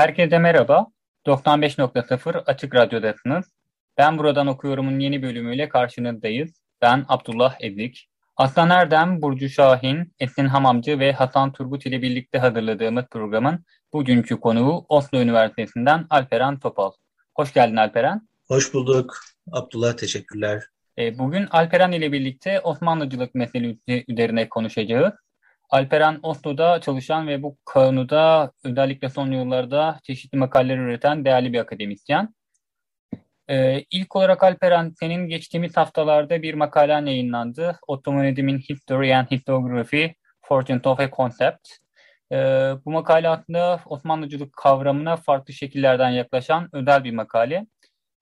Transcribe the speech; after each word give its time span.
Herkese 0.00 0.38
merhaba. 0.38 0.86
95.0 1.26 2.44
Açık 2.46 2.74
Radyo'dasınız. 2.74 3.46
Ben 3.98 4.18
buradan 4.18 4.46
okuyorumun 4.46 4.98
yeni 4.98 5.22
bölümüyle 5.22 5.68
karşınızdayız. 5.68 6.50
Ben 6.82 7.04
Abdullah 7.08 7.56
Ezik. 7.60 8.08
Aslan 8.36 8.70
Erdem, 8.70 9.22
Burcu 9.22 9.48
Şahin, 9.48 10.12
Esin 10.18 10.46
Hamamcı 10.46 10.98
ve 10.98 11.12
Hasan 11.12 11.52
Turgut 11.52 11.86
ile 11.86 12.02
birlikte 12.02 12.38
hazırladığımız 12.38 13.04
programın 13.10 13.64
bugünkü 13.92 14.40
konuğu 14.40 14.86
Oslo 14.88 15.18
Üniversitesi'nden 15.20 16.06
Alperen 16.10 16.58
Topal. 16.58 16.92
Hoş 17.34 17.52
geldin 17.52 17.76
Alperen. 17.76 18.28
Hoş 18.48 18.74
bulduk. 18.74 19.16
Abdullah 19.52 19.96
teşekkürler. 19.96 20.62
E, 20.98 21.18
bugün 21.18 21.46
Alperen 21.50 21.92
ile 21.92 22.12
birlikte 22.12 22.60
Osmanlıcılık 22.60 23.34
meselesi 23.34 24.04
üzerine 24.08 24.48
konuşacağız. 24.48 25.14
Alperen 25.70 26.18
Oslo'da 26.22 26.80
çalışan 26.80 27.28
ve 27.28 27.42
bu 27.42 27.56
konuda 27.64 28.52
özellikle 28.64 29.08
son 29.08 29.32
yıllarda 29.32 30.00
çeşitli 30.02 30.38
makaleler 30.38 30.78
üreten 30.78 31.24
değerli 31.24 31.52
bir 31.52 31.58
akademisyen. 31.58 32.34
Ee, 33.50 33.84
ilk 33.90 34.16
olarak 34.16 34.42
Alperen, 34.42 34.92
senin 35.00 35.28
geçtiğimiz 35.28 35.76
haftalarda 35.76 36.42
bir 36.42 36.54
makalen 36.54 37.06
yayınlandı. 37.06 37.78
Ottomanism'in 37.86 38.58
History 38.58 39.14
and 39.14 39.26
Historiography, 39.30 40.14
Fortune 40.42 40.80
of 40.84 41.00
a 41.00 41.10
Concept. 41.10 41.68
Ee, 42.32 42.36
bu 42.84 42.90
makale 42.90 43.28
aslında 43.28 43.80
Osmanlıcılık 43.86 44.52
kavramına 44.52 45.16
farklı 45.16 45.54
şekillerden 45.54 46.10
yaklaşan 46.10 46.68
özel 46.72 47.04
bir 47.04 47.12
makale. 47.12 47.66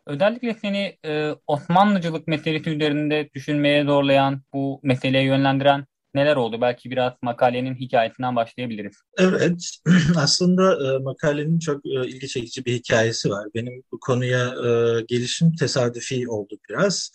Özellikle 0.06 0.54
seni 0.54 0.96
e, 1.04 1.34
Osmanlıcılık 1.46 2.28
meselesi 2.28 2.70
üzerinde 2.70 3.28
düşünmeye 3.34 3.84
zorlayan, 3.84 4.42
bu 4.52 4.80
meseleye 4.82 5.24
yönlendiren 5.24 5.84
neler 6.14 6.36
oldu? 6.36 6.60
Belki 6.60 6.90
biraz 6.90 7.12
makalenin 7.22 7.74
hikayesinden 7.74 8.36
başlayabiliriz. 8.36 8.96
Evet, 9.18 9.78
aslında 10.16 10.94
e, 10.94 10.98
makalenin 10.98 11.58
çok 11.58 11.86
e, 11.86 12.08
ilgi 12.08 12.28
çekici 12.28 12.64
bir 12.64 12.72
hikayesi 12.72 13.30
var. 13.30 13.48
Benim 13.54 13.82
bu 13.92 14.00
konuya 14.00 14.46
e, 14.46 15.00
gelişim 15.08 15.56
tesadüfi 15.56 16.28
oldu 16.28 16.58
biraz. 16.68 17.10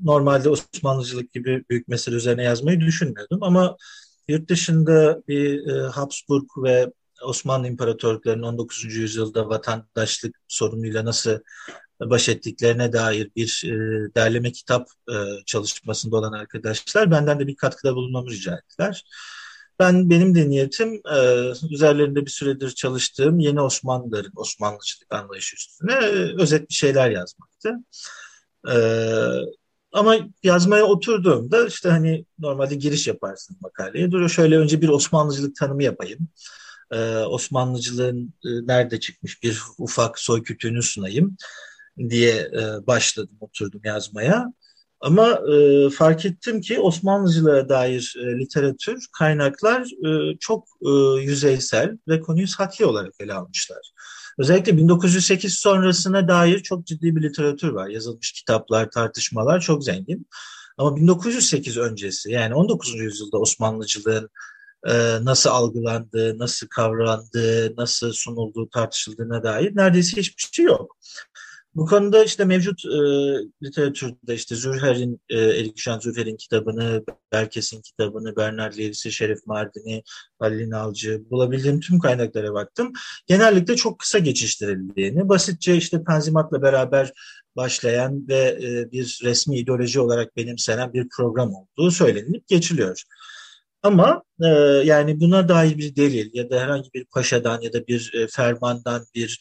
Normalde 0.00 0.48
Osmanlıcılık 0.48 1.32
gibi 1.32 1.64
büyük 1.70 1.88
mesele 1.88 2.16
üzerine 2.16 2.42
yazmayı 2.42 2.80
düşünmüyordum 2.80 3.42
ama 3.42 3.76
yurt 4.28 4.48
dışında 4.48 5.22
bir 5.28 5.66
e, 5.66 5.88
Habsburg 5.88 6.44
ve 6.64 6.92
Osmanlı 7.22 7.68
İmparatorluklarının 7.68 8.42
19. 8.42 8.84
yüzyılda 8.84 9.48
vatandaşlık 9.48 10.40
sorunuyla 10.48 11.04
nasıl 11.04 11.38
baş 12.10 12.28
ettiklerine 12.28 12.92
dair 12.92 13.30
bir 13.36 13.62
e, 13.66 13.74
derleme 14.14 14.52
kitap 14.52 14.88
e, 15.08 15.14
çalışmasında 15.46 16.16
olan 16.16 16.32
arkadaşlar 16.32 17.10
benden 17.10 17.40
de 17.40 17.46
bir 17.46 17.56
katkıda 17.56 17.94
bulunmamı 17.94 18.30
rica 18.30 18.54
ettiler. 18.54 19.04
Ben 19.78 20.10
benim 20.10 20.34
de 20.34 20.48
niyetim 20.48 20.94
e, 20.94 21.18
üzerlerinde 21.70 22.26
bir 22.26 22.30
süredir 22.30 22.70
çalıştığım 22.70 23.38
yeni 23.38 23.60
Osmanlıların 23.60 24.32
Osmanlıcılık 24.36 25.14
anlayışı 25.14 25.56
üstüne 25.56 25.94
e, 25.94 26.42
özet 26.42 26.68
bir 26.68 26.74
şeyler 26.74 27.10
yazmaktı. 27.10 27.74
E, 28.68 28.74
ama 29.92 30.16
yazmaya 30.42 30.84
oturduğumda 30.84 31.66
işte 31.66 31.88
hani 31.88 32.24
normalde 32.38 32.74
giriş 32.74 33.06
yaparsın 33.06 33.56
makaleye. 33.60 34.10
Dur 34.10 34.28
şöyle 34.28 34.58
önce 34.58 34.80
bir 34.80 34.88
Osmanlıcılık 34.88 35.56
tanımı 35.56 35.82
yapayım. 35.82 36.28
Ee, 36.92 37.16
Osmanlıcılığın 37.16 38.34
e, 38.44 38.48
nerede 38.66 39.00
çıkmış 39.00 39.42
bir 39.42 39.62
ufak 39.78 40.18
soy 40.18 40.42
kütüğünü 40.42 40.82
sunayım 40.82 41.36
diye 41.98 42.32
e, 42.32 42.86
başladım, 42.86 43.36
oturdum 43.40 43.80
yazmaya. 43.84 44.52
Ama 45.00 45.40
e, 45.54 45.90
fark 45.90 46.26
ettim 46.26 46.60
ki 46.60 46.80
Osmanlıcılığa 46.80 47.68
dair 47.68 48.14
e, 48.18 48.38
literatür, 48.38 49.06
kaynaklar 49.18 49.80
e, 50.06 50.36
çok 50.40 50.68
e, 50.82 50.90
yüzeysel 51.20 51.98
ve 52.08 52.20
konuyu 52.20 52.48
sathi 52.48 52.86
olarak 52.86 53.14
ele 53.20 53.34
almışlar. 53.34 53.92
Özellikle 54.38 54.76
1908 54.76 55.54
sonrasına 55.54 56.28
dair 56.28 56.58
çok 56.60 56.86
ciddi 56.86 57.16
bir 57.16 57.22
literatür 57.22 57.68
var. 57.68 57.88
Yazılmış 57.88 58.32
kitaplar, 58.32 58.90
tartışmalar 58.90 59.60
çok 59.60 59.84
zengin. 59.84 60.26
Ama 60.78 60.96
1908 60.96 61.76
öncesi 61.76 62.30
yani 62.30 62.54
19. 62.54 62.94
yüzyılda 62.94 63.38
Osmanlıcılığın 63.38 64.30
e, 64.86 64.92
nasıl 65.24 65.50
algılandığı, 65.50 66.38
nasıl 66.38 66.66
kavrandığı, 66.68 67.76
nasıl 67.76 68.12
sunulduğu 68.12 68.68
tartışıldığına 68.68 69.42
dair 69.42 69.76
neredeyse 69.76 70.16
hiçbir 70.16 70.48
şey 70.52 70.64
yok. 70.64 70.96
Bu 71.74 71.86
konuda 71.86 72.24
işte 72.24 72.44
mevcut 72.44 72.84
e, 72.84 72.98
literatürde 73.62 74.34
işte 74.34 74.56
Zürher'in, 74.56 75.20
e, 75.28 75.38
Erik 75.38 75.78
Jean 75.78 75.98
Zürher'in 75.98 76.36
kitabını, 76.36 77.04
Berkes'in 77.32 77.82
kitabını, 77.82 78.36
Bernard 78.36 78.78
Lewis'i, 78.78 79.12
Şerif 79.12 79.46
Mardin'i, 79.46 80.02
Halil 80.38 80.70
Nalcı 80.70 81.22
bulabildiğim 81.30 81.80
tüm 81.80 81.98
kaynaklara 81.98 82.54
baktım. 82.54 82.92
Genellikle 83.26 83.76
çok 83.76 83.98
kısa 83.98 84.18
geçiştirildiğini, 84.18 85.28
basitçe 85.28 85.76
işte 85.76 86.04
Tanzimat'la 86.04 86.62
beraber 86.62 87.12
başlayan 87.56 88.28
ve 88.28 88.58
e, 88.62 88.92
bir 88.92 89.20
resmi 89.24 89.58
ideoloji 89.58 90.00
olarak 90.00 90.36
benimsenen 90.36 90.92
bir 90.92 91.08
program 91.16 91.54
olduğu 91.54 91.90
söylenip 91.90 92.48
geçiliyor. 92.48 93.02
Ama 93.82 94.22
e, 94.42 94.46
yani 94.84 95.20
buna 95.20 95.48
dair 95.48 95.78
bir 95.78 95.96
delil 95.96 96.30
ya 96.32 96.50
da 96.50 96.60
herhangi 96.60 96.88
bir 96.94 97.04
paşadan 97.04 97.60
ya 97.60 97.72
da 97.72 97.86
bir 97.86 98.12
e, 98.14 98.26
fermandan 98.26 99.06
bir 99.14 99.40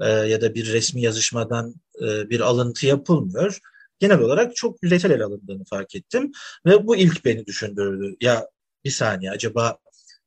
e, 0.00 0.08
ya 0.08 0.40
da 0.40 0.54
bir 0.54 0.72
resmi 0.72 1.02
yazışmadan 1.02 1.74
e, 2.02 2.30
bir 2.30 2.40
alıntı 2.40 2.86
yapılmıyor. 2.86 3.58
Genel 3.98 4.18
olarak 4.18 4.56
çok 4.56 4.82
yüzeysel 4.82 5.10
ele 5.10 5.24
alındığını 5.24 5.64
fark 5.64 5.94
ettim 5.94 6.32
ve 6.66 6.86
bu 6.86 6.96
ilk 6.96 7.24
beni 7.24 7.46
düşündürdü. 7.46 8.16
Ya 8.20 8.48
bir 8.84 8.90
saniye 8.90 9.30
acaba 9.30 9.78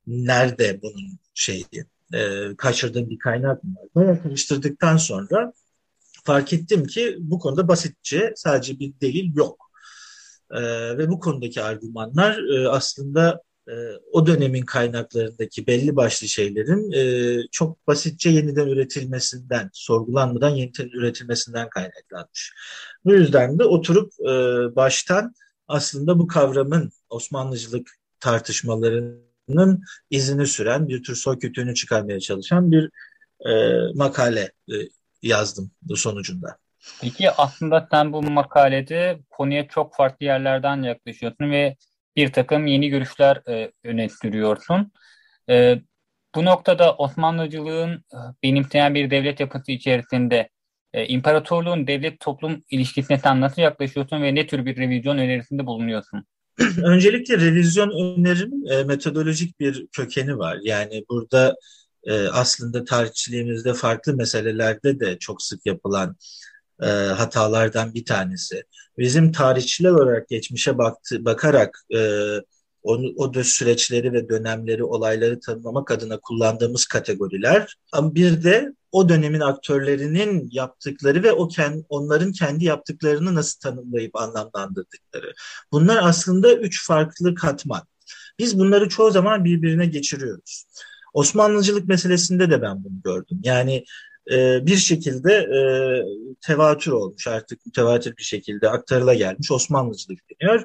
nerede 0.08 0.82
bunun 0.82 1.20
şeyi 1.34 1.66
e, 2.14 2.50
kaçırdığım 2.58 3.10
bir 3.10 3.20
kaynak 3.20 3.64
mı 3.64 3.76
var? 3.76 3.88
Bayağı 3.96 4.24
karıştırdıktan 4.24 4.98
sonra 4.98 5.54
fark 6.24 6.54
ettim 6.54 6.86
ki 6.86 7.18
bu 7.20 7.40
konuda 7.40 7.68
basitçe 7.68 8.34
sadece 8.36 8.80
bir 8.80 8.94
delil 9.02 9.36
yok. 9.36 9.72
E, 10.52 10.62
ve 10.98 11.10
bu 11.10 11.20
konudaki 11.20 11.62
argümanlar 11.62 12.38
e, 12.54 12.70
aslında 12.70 13.42
e, 13.68 13.74
o 14.12 14.28
dönemin 14.28 14.66
kaynaklarındaki 14.66 15.68
belli 15.68 15.96
başlı 15.96 16.28
şeylerin 16.28 16.92
e, 16.92 17.38
çok 17.52 17.88
basitçe 17.88 18.30
yeniden 18.30 18.68
üretilmesinden, 18.68 19.70
sorgulanmadan 19.74 20.50
yeniden 20.50 20.90
üretilmesinden 20.94 21.70
kaynaklanmış. 21.70 22.54
Bu 23.06 23.14
yüzden 23.14 23.60
de 23.60 23.64
oturup 23.64 24.14
e, 24.20 24.26
baştan 24.76 25.34
aslında 25.68 26.20
bu 26.20 26.28
kavramın 26.28 26.92
Osmanlıcılık 27.10 27.90
tartışmalarının 28.20 29.84
izini 30.10 30.48
süren 30.48 30.88
bir 30.88 31.04
tür 31.04 31.16
soy 31.16 31.40
kütüğünü 31.40 31.76
çıkarmaya 31.76 32.20
çalışan 32.20 32.72
bir 32.72 32.90
e, 33.46 33.54
makale 33.96 34.52
e, 34.70 34.76
yazdım 35.22 35.72
sonucunda. 35.96 36.58
Peki 37.02 37.32
aslında 37.32 37.88
sen 37.92 38.14
bu 38.14 38.22
makalede 38.22 39.20
konuya 39.30 39.68
çok 39.68 39.96
farklı 39.96 40.26
yerlerden 40.26 40.84
yaklaşıyorsun 40.84 41.52
ve 41.52 41.76
bir 42.16 42.32
takım 42.32 42.68
yeni 42.68 42.90
görüşler 42.90 43.42
e, 43.50 43.72
öne 43.84 44.10
sürüyorsun. 44.10 44.92
E, 45.50 45.82
bu 46.36 46.46
noktada 46.46 46.96
Osmanlıcılığın 46.96 47.92
e, 47.94 48.18
benimseyen 48.44 48.96
bir 48.96 49.12
devlet 49.12 49.40
yapısı 49.40 49.72
içerisinde 49.72 50.50
e, 50.94 51.08
imparatorluğun 51.08 51.88
devlet 51.88 52.20
toplum 52.20 52.64
ilişkisine 52.72 53.18
sen 53.20 53.42
nasıl 53.42 53.62
yaklaşıyorsun 53.62 54.22
ve 54.22 54.36
ne 54.36 54.48
tür 54.48 54.66
bir 54.66 54.78
revizyon 54.78 55.18
önerisinde 55.18 55.66
bulunuyorsun? 55.66 56.26
Öncelikle 56.84 57.38
revizyon 57.38 57.90
önerimin 57.90 58.66
e, 58.66 58.84
metodolojik 58.84 59.60
bir 59.60 59.88
kökeni 59.92 60.38
var. 60.38 60.58
Yani 60.64 61.06
burada 61.10 61.56
e, 62.04 62.28
aslında 62.28 62.84
tarihçiliğimizde 62.84 63.74
farklı 63.74 64.16
meselelerde 64.16 65.00
de 65.00 65.18
çok 65.20 65.42
sık 65.42 65.66
yapılan 65.66 66.16
e, 66.82 66.86
hatalardan 66.88 67.94
bir 67.94 68.06
tanesi. 68.06 68.64
Bizim 68.98 69.32
tarihçiler 69.32 69.92
olarak 69.92 70.30
geçmişe 70.30 70.78
baktı, 70.78 71.26
bakarak 71.26 71.86
e, 71.96 72.00
onu, 72.84 73.14
o 73.18 73.44
süreçleri 73.44 74.14
ve 74.14 74.30
dönemleri, 74.30 74.84
olayları 74.84 75.40
tanımlamak 75.40 75.92
adına 75.92 76.20
kullandığımız 76.20 76.86
kategoriler. 76.86 77.76
Ama 77.92 78.16
bir 78.16 78.44
de 78.44 78.74
o 78.92 79.10
dönemin 79.10 79.40
aktörlerinin 79.40 80.50
yaptıkları 80.52 81.24
ve 81.24 81.32
o 81.32 81.48
kend, 81.48 81.84
onların 81.90 82.32
kendi 82.32 82.66
yaptıklarını 82.66 83.36
nasıl 83.36 83.60
tanımlayıp 83.60 84.16
anlamlandırdıkları. 84.16 85.34
Bunlar 85.72 86.00
aslında 86.04 86.54
üç 86.54 86.88
farklı 86.88 87.36
katman. 87.36 87.82
Biz 88.40 88.60
bunları 88.60 88.90
çoğu 88.90 89.12
zaman 89.12 89.46
birbirine 89.46 89.86
geçiriyoruz. 89.86 90.66
Osmanlıcılık 91.14 91.88
meselesinde 91.88 92.50
de 92.50 92.62
ben 92.62 92.84
bunu 92.84 93.02
gördüm. 93.04 93.40
Yani 93.44 93.86
e, 94.32 94.66
bir 94.66 94.78
şekilde 94.78 95.34
e, 95.34 95.62
tevatür 96.42 96.92
olmuş 96.92 97.28
artık 97.28 97.66
mütevatir 97.66 98.18
bir 98.18 98.24
şekilde 98.24 98.70
aktarıla 98.70 99.14
gelmiş 99.14 99.52
Osmanlıcılık 99.52 100.20
deniyor. 100.30 100.64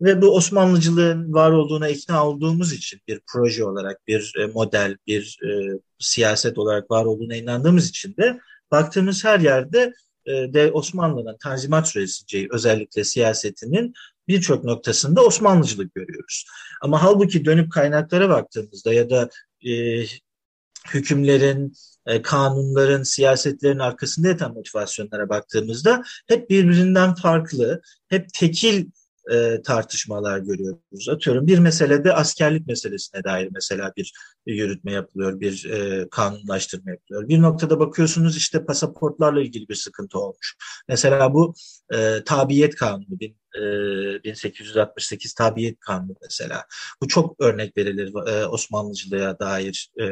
Ve 0.00 0.22
bu 0.22 0.36
Osmanlıcılığın 0.36 1.32
var 1.32 1.50
olduğuna 1.50 1.88
ikna 1.88 2.28
olduğumuz 2.28 2.72
için 2.72 3.00
bir 3.08 3.20
proje 3.26 3.64
olarak, 3.64 4.06
bir 4.06 4.32
e, 4.40 4.46
model, 4.46 4.96
bir 5.06 5.38
e, 5.44 5.78
siyaset 5.98 6.58
olarak 6.58 6.90
var 6.90 7.04
olduğuna 7.04 7.36
inandığımız 7.36 7.88
için 7.88 8.16
de 8.16 8.40
baktığımız 8.70 9.24
her 9.24 9.40
yerde 9.40 9.92
e, 10.26 10.32
de 10.32 10.70
Osmanlı'nın 10.72 11.36
Tanzimat 11.42 11.88
süreci 11.88 12.48
özellikle 12.50 13.04
siyasetinin 13.04 13.94
birçok 14.28 14.64
noktasında 14.64 15.24
Osmanlıcılık 15.24 15.94
görüyoruz. 15.94 16.46
Ama 16.82 17.02
halbuki 17.02 17.44
dönüp 17.44 17.72
kaynaklara 17.72 18.28
baktığımızda 18.28 18.92
ya 18.92 19.10
da 19.10 19.28
e, 19.66 20.04
hükümlerin, 20.94 21.72
e, 22.06 22.22
kanunların, 22.22 23.02
siyasetlerin 23.02 23.78
arkasında 23.78 24.28
yatan 24.28 24.54
motivasyonlara 24.54 25.28
baktığımızda 25.28 26.02
hep 26.28 26.50
birbirinden 26.50 27.14
farklı, 27.14 27.80
hep 28.08 28.28
tekil 28.34 28.86
e, 29.32 29.62
tartışmalar 29.62 30.38
görüyoruz. 30.38 31.08
Atıyorum 31.08 31.46
bir 31.46 31.58
meselede 31.58 32.12
askerlik 32.12 32.66
meselesine 32.66 33.24
dair 33.24 33.48
mesela 33.52 33.92
bir 33.96 34.12
yürütme 34.46 34.92
yapılıyor, 34.92 35.40
bir 35.40 35.70
e, 35.70 36.08
kanunlaştırma 36.10 36.90
yapılıyor. 36.90 37.28
Bir 37.28 37.42
noktada 37.42 37.80
bakıyorsunuz 37.80 38.36
işte 38.36 38.64
pasaportlarla 38.64 39.40
ilgili 39.40 39.68
bir 39.68 39.74
sıkıntı 39.74 40.18
olmuş. 40.18 40.56
Mesela 40.88 41.34
bu 41.34 41.54
e, 41.94 42.24
tabiyet 42.24 42.74
kanunu, 42.74 43.20
bin, 43.20 43.36
e, 43.58 44.24
1868 44.24 45.34
tabiyet 45.34 45.80
kanunu 45.80 46.14
mesela. 46.22 46.64
Bu 47.02 47.08
çok 47.08 47.40
örnek 47.40 47.76
verilir 47.76 48.28
e, 48.28 48.46
Osmanlıcılığa 48.46 49.38
dair 49.38 49.90
e, 50.00 50.06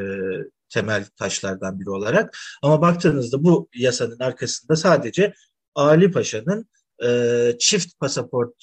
temel 0.72 1.04
taşlardan 1.18 1.80
biri 1.80 1.90
olarak. 1.90 2.38
Ama 2.62 2.80
baktığınızda 2.80 3.44
bu 3.44 3.68
yasanın 3.74 4.18
arkasında 4.18 4.76
sadece 4.76 5.34
Ali 5.74 6.10
Paşa'nın 6.10 6.68
e, 7.04 7.52
çift 7.58 7.98
pasaport 8.00 8.54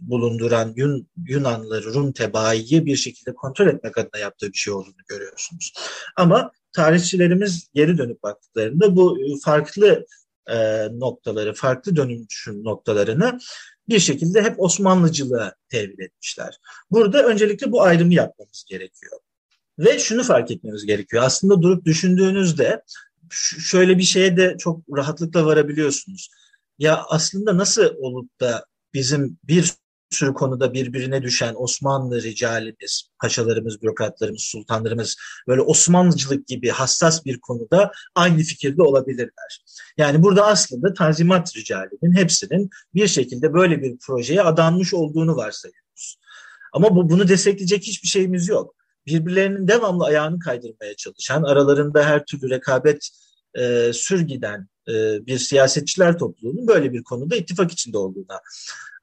bulunduran 0.00 0.72
Yun, 0.76 1.08
Yunanlıları, 1.28 1.94
Rum 1.94 2.12
tebaayı 2.12 2.86
bir 2.86 2.96
şekilde 2.96 3.34
kontrol 3.34 3.66
etmek 3.66 3.98
adına 3.98 4.20
yaptığı 4.20 4.52
bir 4.52 4.58
şey 4.58 4.72
olduğunu 4.72 5.02
görüyorsunuz. 5.08 5.72
Ama 6.16 6.50
tarihçilerimiz 6.72 7.68
geri 7.74 7.98
dönüp 7.98 8.22
baktıklarında 8.22 8.96
bu 8.96 9.18
farklı 9.44 10.06
e, 10.50 10.88
noktaları, 10.92 11.54
farklı 11.54 11.96
dönüşüm 11.96 12.64
noktalarını 12.64 13.38
bir 13.88 13.98
şekilde 13.98 14.42
hep 14.42 14.60
Osmanlıcılığa 14.60 15.54
tevil 15.68 16.00
etmişler. 16.00 16.58
Burada 16.90 17.26
öncelikle 17.26 17.72
bu 17.72 17.82
ayrımı 17.82 18.14
yapmamız 18.14 18.64
gerekiyor. 18.68 19.20
Ve 19.78 19.98
şunu 19.98 20.22
fark 20.22 20.50
etmemiz 20.50 20.86
gerekiyor. 20.86 21.22
Aslında 21.22 21.62
durup 21.62 21.84
düşündüğünüzde 21.84 22.82
şöyle 23.60 23.98
bir 23.98 24.02
şeye 24.02 24.36
de 24.36 24.56
çok 24.58 24.82
rahatlıkla 24.96 25.46
varabiliyorsunuz 25.46 26.30
ya 26.78 27.04
aslında 27.08 27.56
nasıl 27.56 27.94
olup 27.98 28.40
da 28.40 28.66
bizim 28.94 29.38
bir 29.44 29.72
sürü 30.10 30.34
konuda 30.34 30.72
birbirine 30.72 31.22
düşen 31.22 31.54
Osmanlı 31.56 32.22
ricalimiz, 32.22 33.10
paşalarımız, 33.20 33.82
bürokratlarımız, 33.82 34.42
sultanlarımız 34.42 35.16
böyle 35.48 35.60
Osmanlıcılık 35.60 36.46
gibi 36.46 36.68
hassas 36.68 37.24
bir 37.24 37.40
konuda 37.40 37.92
aynı 38.14 38.38
fikirde 38.38 38.82
olabilirler. 38.82 39.64
Yani 39.96 40.22
burada 40.22 40.46
aslında 40.46 40.94
Tanzimat 40.94 41.56
ricalinin 41.56 42.16
hepsinin 42.16 42.70
bir 42.94 43.08
şekilde 43.08 43.54
böyle 43.54 43.82
bir 43.82 43.98
projeye 43.98 44.42
adanmış 44.42 44.94
olduğunu 44.94 45.36
varsayıyoruz. 45.36 46.18
Ama 46.72 46.96
bu, 46.96 47.10
bunu 47.10 47.28
destekleyecek 47.28 47.82
hiçbir 47.82 48.08
şeyimiz 48.08 48.48
yok. 48.48 48.74
Birbirlerinin 49.08 49.68
devamlı 49.68 50.04
ayağını 50.04 50.38
kaydırmaya 50.38 50.96
çalışan, 50.96 51.42
aralarında 51.42 52.04
her 52.04 52.24
türlü 52.24 52.50
rekabet 52.50 53.08
e, 53.54 53.90
sürgiden 53.92 54.68
e, 54.88 55.26
bir 55.26 55.38
siyasetçiler 55.38 56.18
topluluğunun 56.18 56.68
böyle 56.68 56.92
bir 56.92 57.02
konuda 57.02 57.36
ittifak 57.36 57.72
içinde 57.72 57.98
olduğuna 57.98 58.40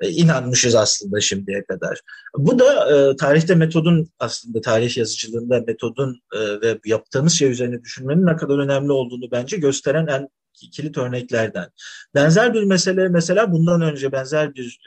e, 0.01 0.09
inanmışız 0.09 0.75
aslında 0.75 1.21
şimdiye 1.21 1.65
kadar. 1.65 2.01
Bu 2.37 2.59
da 2.59 2.97
e, 2.97 3.15
tarihte 3.15 3.55
metodun 3.55 4.09
aslında 4.19 4.61
tarih 4.61 4.97
yazıcılığında 4.97 5.63
metodun 5.67 6.21
ve 6.61 6.79
yaptığımız 6.85 7.33
şey 7.33 7.51
üzerine 7.51 7.81
düşünmenin 7.81 8.25
ne 8.25 8.35
kadar 8.35 8.57
önemli 8.57 8.91
olduğunu 8.91 9.31
bence 9.31 9.57
gösteren 9.57 10.07
en 10.07 10.29
kilit 10.71 10.97
örneklerden. 10.97 11.69
Benzer 12.15 12.53
bir 12.53 12.63
mesele 12.63 13.07
mesela 13.09 13.51
bundan 13.51 13.81
önce 13.81 14.11
benzer 14.11 14.55
bir 14.55 14.79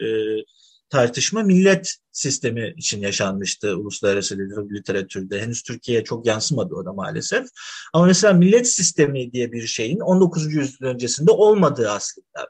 tartışma 0.90 1.42
millet 1.42 1.94
sistemi 2.12 2.74
için 2.76 3.00
yaşanmıştı 3.00 3.76
uluslararası 3.76 4.38
literatürde. 4.74 5.42
Henüz 5.42 5.62
Türkiye'ye 5.62 6.04
çok 6.04 6.26
yansımadı 6.26 6.74
o 6.74 6.84
da 6.84 6.92
maalesef. 6.92 7.46
Ama 7.92 8.06
mesela 8.06 8.32
millet 8.32 8.68
sistemi 8.68 9.32
diye 9.32 9.52
bir 9.52 9.66
şeyin 9.66 10.00
19. 10.00 10.54
yüzyıl 10.54 10.86
öncesinde 10.86 11.30
olmadığı 11.30 11.90
aslında. 11.90 12.48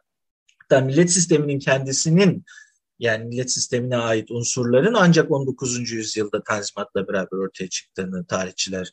Hatta 0.58 0.80
millet 0.80 1.10
sisteminin 1.10 1.58
kendisinin 1.58 2.44
yani 2.98 3.24
millet 3.24 3.52
sistemine 3.52 3.96
ait 3.96 4.30
unsurların 4.30 4.94
ancak 4.94 5.30
19. 5.30 5.90
yüzyılda 5.90 6.42
Tanzimat'la 6.42 7.08
beraber 7.08 7.36
ortaya 7.36 7.68
çıktığını 7.68 8.26
tarihçiler 8.26 8.90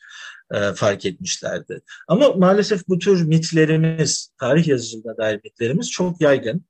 e, 0.54 0.72
fark 0.72 1.06
etmişlerdi. 1.06 1.80
Ama 2.08 2.32
maalesef 2.32 2.88
bu 2.88 2.98
tür 2.98 3.22
mitlerimiz, 3.22 4.32
tarih 4.40 4.66
yazıcılığına 4.66 5.16
dair 5.16 5.40
mitlerimiz 5.44 5.90
çok 5.90 6.20
yaygın. 6.20 6.64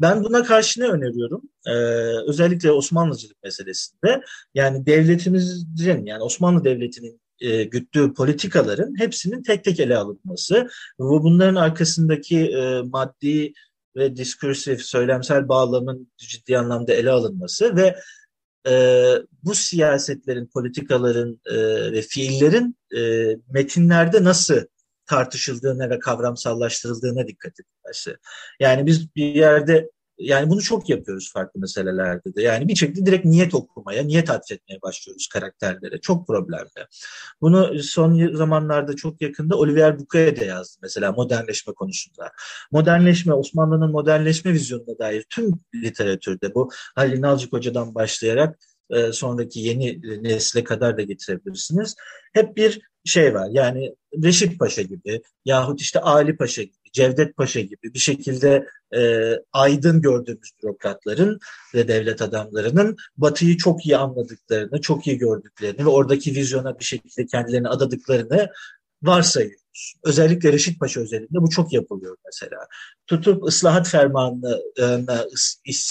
Ben 0.00 0.24
buna 0.24 0.42
karşı 0.42 0.80
ne 0.80 0.86
öneriyorum? 0.86 1.42
Ee, 1.66 1.72
özellikle 2.26 2.72
Osmanlıcılık 2.72 3.42
meselesinde 3.42 4.22
yani 4.54 4.86
devletimizin 4.86 6.06
yani 6.06 6.22
Osmanlı 6.22 6.64
Devleti'nin 6.64 7.20
e, 7.40 7.64
güttüğü 7.64 8.14
politikaların 8.14 8.98
hepsinin 8.98 9.42
tek 9.42 9.64
tek 9.64 9.80
ele 9.80 9.96
alınması 9.96 10.54
ve 11.00 11.04
bunların 11.04 11.54
arkasındaki 11.54 12.38
e, 12.38 12.82
maddi 12.82 13.52
ve 13.96 14.16
diskursif, 14.16 14.82
söylemsel 14.82 15.48
bağlamın 15.48 16.12
ciddi 16.18 16.58
anlamda 16.58 16.92
ele 16.92 17.10
alınması 17.10 17.76
ve 17.76 17.96
e, 18.68 19.14
bu 19.42 19.54
siyasetlerin, 19.54 20.46
politikaların 20.46 21.40
e, 21.46 21.56
ve 21.92 22.02
fiillerin 22.02 22.76
e, 22.96 23.00
metinlerde 23.50 24.24
nasıl 24.24 24.60
tartışıldığına 25.10 25.90
ve 25.90 25.98
kavramsallaştırıldığına 25.98 27.28
dikkat 27.28 27.52
edilmesi. 27.60 28.16
Yani 28.60 28.86
biz 28.86 29.14
bir 29.16 29.34
yerde 29.34 29.90
yani 30.18 30.50
bunu 30.50 30.62
çok 30.62 30.88
yapıyoruz 30.88 31.32
farklı 31.32 31.60
meselelerde 31.60 32.34
de. 32.34 32.42
Yani 32.42 32.68
bir 32.68 32.76
şekilde 32.76 33.06
direkt 33.06 33.24
niyet 33.24 33.54
okumaya, 33.54 34.02
niyet 34.02 34.30
atfetmeye 34.30 34.82
başlıyoruz 34.82 35.28
karakterlere. 35.32 36.00
Çok 36.00 36.26
problemli. 36.26 36.86
Bunu 37.40 37.82
son 37.82 38.34
zamanlarda 38.34 38.96
çok 38.96 39.22
yakında 39.22 39.56
Olivier 39.56 39.98
Bouquet 39.98 40.40
de 40.40 40.44
yazdı 40.44 40.78
mesela 40.82 41.12
modernleşme 41.12 41.74
konusunda. 41.74 42.30
Modernleşme, 42.72 43.34
Osmanlı'nın 43.34 43.90
modernleşme 43.90 44.52
vizyonuna 44.52 44.98
dair 44.98 45.24
tüm 45.30 45.52
literatürde 45.74 46.54
bu 46.54 46.70
Halil 46.94 47.20
Nalcık 47.20 47.52
Hoca'dan 47.52 47.94
başlayarak 47.94 48.58
e, 48.90 49.12
sonraki 49.12 49.60
yeni 49.60 50.00
nesle 50.22 50.64
kadar 50.64 50.96
da 50.96 51.02
getirebilirsiniz. 51.02 51.94
Hep 52.32 52.56
bir 52.56 52.89
şey 53.04 53.34
var 53.34 53.48
yani 53.52 53.94
Reşit 54.22 54.58
Paşa 54.58 54.82
gibi 54.82 55.22
yahut 55.44 55.80
işte 55.80 56.00
Ali 56.00 56.36
Paşa 56.36 56.62
gibi, 56.62 56.74
Cevdet 56.92 57.36
Paşa 57.36 57.60
gibi 57.60 57.94
bir 57.94 57.98
şekilde 57.98 58.66
e, 58.96 59.32
aydın 59.52 60.00
gördüğümüz 60.00 60.50
bürokratların 60.62 61.38
ve 61.74 61.88
devlet 61.88 62.22
adamlarının 62.22 62.96
Batı'yı 63.16 63.56
çok 63.56 63.86
iyi 63.86 63.96
anladıklarını, 63.96 64.80
çok 64.80 65.06
iyi 65.06 65.18
gördüklerini 65.18 65.84
ve 65.84 65.88
oradaki 65.88 66.34
vizyona 66.34 66.78
bir 66.78 66.84
şekilde 66.84 67.26
kendilerini 67.26 67.68
adadıklarını 67.68 68.48
varsayıyoruz. 69.02 69.94
Özellikle 70.04 70.52
Reşit 70.52 70.80
Paşa 70.80 71.00
özelinde 71.00 71.28
bu 71.42 71.50
çok 71.50 71.72
yapılıyor 71.72 72.16
mesela. 72.24 72.66
Tutup 73.06 73.44
ıslahat 73.44 73.88
fermanına 73.88 74.58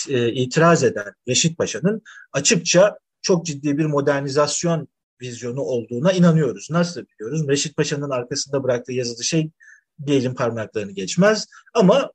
e, 0.09 0.31
itiraz 0.31 0.83
eden 0.83 1.13
Reşit 1.27 1.57
Paşa'nın 1.57 2.01
açıkça 2.33 2.97
çok 3.21 3.45
ciddi 3.45 3.77
bir 3.77 3.85
modernizasyon 3.85 4.87
vizyonu 5.21 5.61
olduğuna 5.61 6.11
inanıyoruz. 6.11 6.67
Nasıl 6.71 7.05
biliyoruz? 7.05 7.47
Reşit 7.47 7.77
Paşa'nın 7.77 8.09
arkasında 8.09 8.63
bıraktığı 8.63 8.93
yazılı 8.93 9.23
şey 9.23 9.51
bir 9.99 10.13
elin 10.13 10.33
parmaklarını 10.33 10.91
geçmez 10.91 11.47
ama 11.73 12.11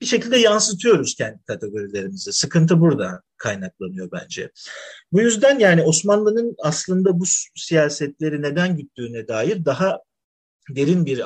bir 0.00 0.06
şekilde 0.06 0.38
yansıtıyoruz 0.38 1.14
kendi 1.14 1.42
kategorilerimizi. 1.42 2.32
Sıkıntı 2.32 2.80
burada 2.80 3.22
kaynaklanıyor 3.36 4.10
bence. 4.12 4.50
Bu 5.12 5.20
yüzden 5.20 5.58
yani 5.58 5.82
Osmanlı'nın 5.82 6.54
aslında 6.58 7.20
bu 7.20 7.24
siyasetleri 7.56 8.42
neden 8.42 8.76
güttüğüne 8.76 9.28
dair 9.28 9.64
daha 9.64 9.98
derin 10.68 11.06
bir 11.06 11.18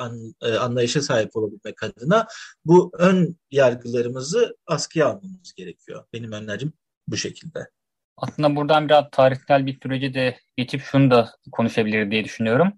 e, 0.42 0.58
anlayışa 0.58 1.02
sahip 1.02 1.36
olabilmek 1.36 1.82
adına 1.82 2.26
bu 2.64 2.92
ön 2.98 3.36
yargılarımızı 3.50 4.56
askıya 4.66 5.06
almamız 5.06 5.52
gerekiyor. 5.56 6.04
Benim 6.12 6.32
önerim 6.32 6.72
bu 7.08 7.16
şekilde. 7.16 7.70
Aslında 8.16 8.56
buradan 8.56 8.88
biraz 8.88 9.04
tarihsel 9.12 9.66
bir 9.66 9.78
sürece 9.82 10.14
de 10.14 10.36
geçip 10.56 10.80
şunu 10.80 11.10
da 11.10 11.30
konuşabilir 11.52 12.10
diye 12.10 12.24
düşünüyorum. 12.24 12.72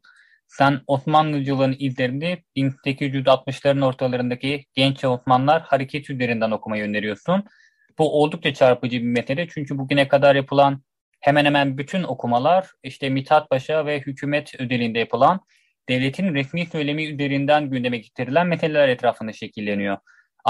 Sen 0.47 0.81
Osmanlıcılığın 0.87 1.77
izlerini 1.79 2.45
1860'ların 2.57 3.85
ortalarındaki 3.85 4.65
genç 4.75 5.05
Osmanlılar 5.05 5.63
hareket 5.63 6.11
üzerinden 6.11 6.51
okumayı 6.51 6.85
öneriyorsun. 6.85 7.45
Bu 7.99 8.23
oldukça 8.23 8.55
çarpıcı 8.55 8.97
bir 8.97 9.07
mesele 9.07 9.49
çünkü 9.49 9.79
bugüne 9.79 10.09
kadar 10.09 10.35
yapılan 10.35 10.83
hemen 11.21 11.45
hemen 11.45 11.79
bütün 11.79 12.03
okumalar 12.03 12.71
işte 12.83 13.11
Mithat 13.11 13.51
Paşa 13.51 13.87
ve 13.87 14.01
hükümet 14.01 14.61
ödelinde 14.61 14.99
yapılan 14.99 15.41
devletin 15.89 16.35
resmi 16.35 16.67
söylemi 16.67 17.07
üzerinden 17.07 17.71
gündeme 17.71 17.99
getirilen 17.99 18.47
meseleler 18.47 18.89
etrafında 18.89 19.33
şekilleniyor. 19.33 19.99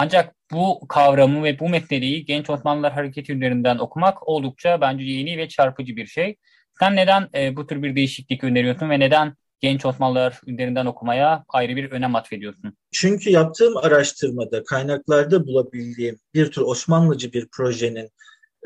Ancak 0.01 0.35
bu 0.53 0.89
kavramı 0.89 1.45
ve 1.45 1.59
bu 1.59 1.69
meseleyi 1.69 2.25
genç 2.25 2.51
Osmanlılar 2.51 2.93
hareketi 2.93 3.33
üzerinden 3.33 3.79
okumak 3.79 4.29
oldukça 4.29 4.81
bence 4.81 5.05
yeni 5.05 5.39
ve 5.39 5.49
çarpıcı 5.49 5.97
bir 5.97 6.07
şey. 6.07 6.37
Sen 6.81 6.97
neden 6.97 7.29
e, 7.35 7.57
bu 7.57 7.67
tür 7.67 7.83
bir 7.83 7.97
değişiklik 7.97 8.45
öneriyorsun 8.45 8.91
ve 8.91 9.01
neden 9.01 9.35
genç 9.61 9.87
Osmanlılar 9.87 10.41
üzerinden 10.47 10.87
okumaya 10.87 11.45
ayrı 11.49 11.77
bir 11.77 11.91
önem 11.91 12.17
atfediyorsun? 12.17 12.77
Çünkü 12.93 13.31
yaptığım 13.31 13.77
araştırmada 13.77 14.65
kaynaklarda 14.65 15.47
bulabildiğim 15.47 16.19
bir 16.35 16.51
tür 16.51 16.63
Osmanlıcı 16.63 17.33
bir 17.33 17.49
projenin 17.53 18.11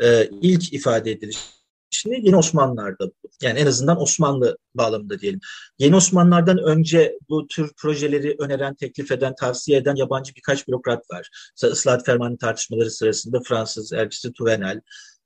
e, 0.02 0.28
ilk 0.42 0.72
ifade 0.72 1.10
edilişi 1.10 1.61
Şimdi 1.92 2.20
yeni 2.22 2.36
Osmanlılar'da 2.36 3.10
yani 3.42 3.58
en 3.58 3.66
azından 3.66 4.02
Osmanlı 4.02 4.58
bağlamında 4.74 5.20
diyelim. 5.20 5.40
Yeni 5.78 5.96
Osmanlılardan 5.96 6.58
önce 6.58 7.18
bu 7.28 7.46
tür 7.46 7.72
projeleri 7.76 8.36
öneren, 8.38 8.74
teklif 8.74 9.12
eden, 9.12 9.34
tavsiye 9.34 9.78
eden 9.78 9.94
yabancı 9.94 10.34
birkaç 10.34 10.68
bürokrat 10.68 11.10
var. 11.10 11.28
Mesela 11.56 11.72
ıslahat 11.72 12.06
fermanı 12.06 12.38
tartışmaları 12.38 12.90
sırasında 12.90 13.40
Fransız 13.40 13.92
elçisi 13.92 14.32
Tuvenel, 14.32 14.80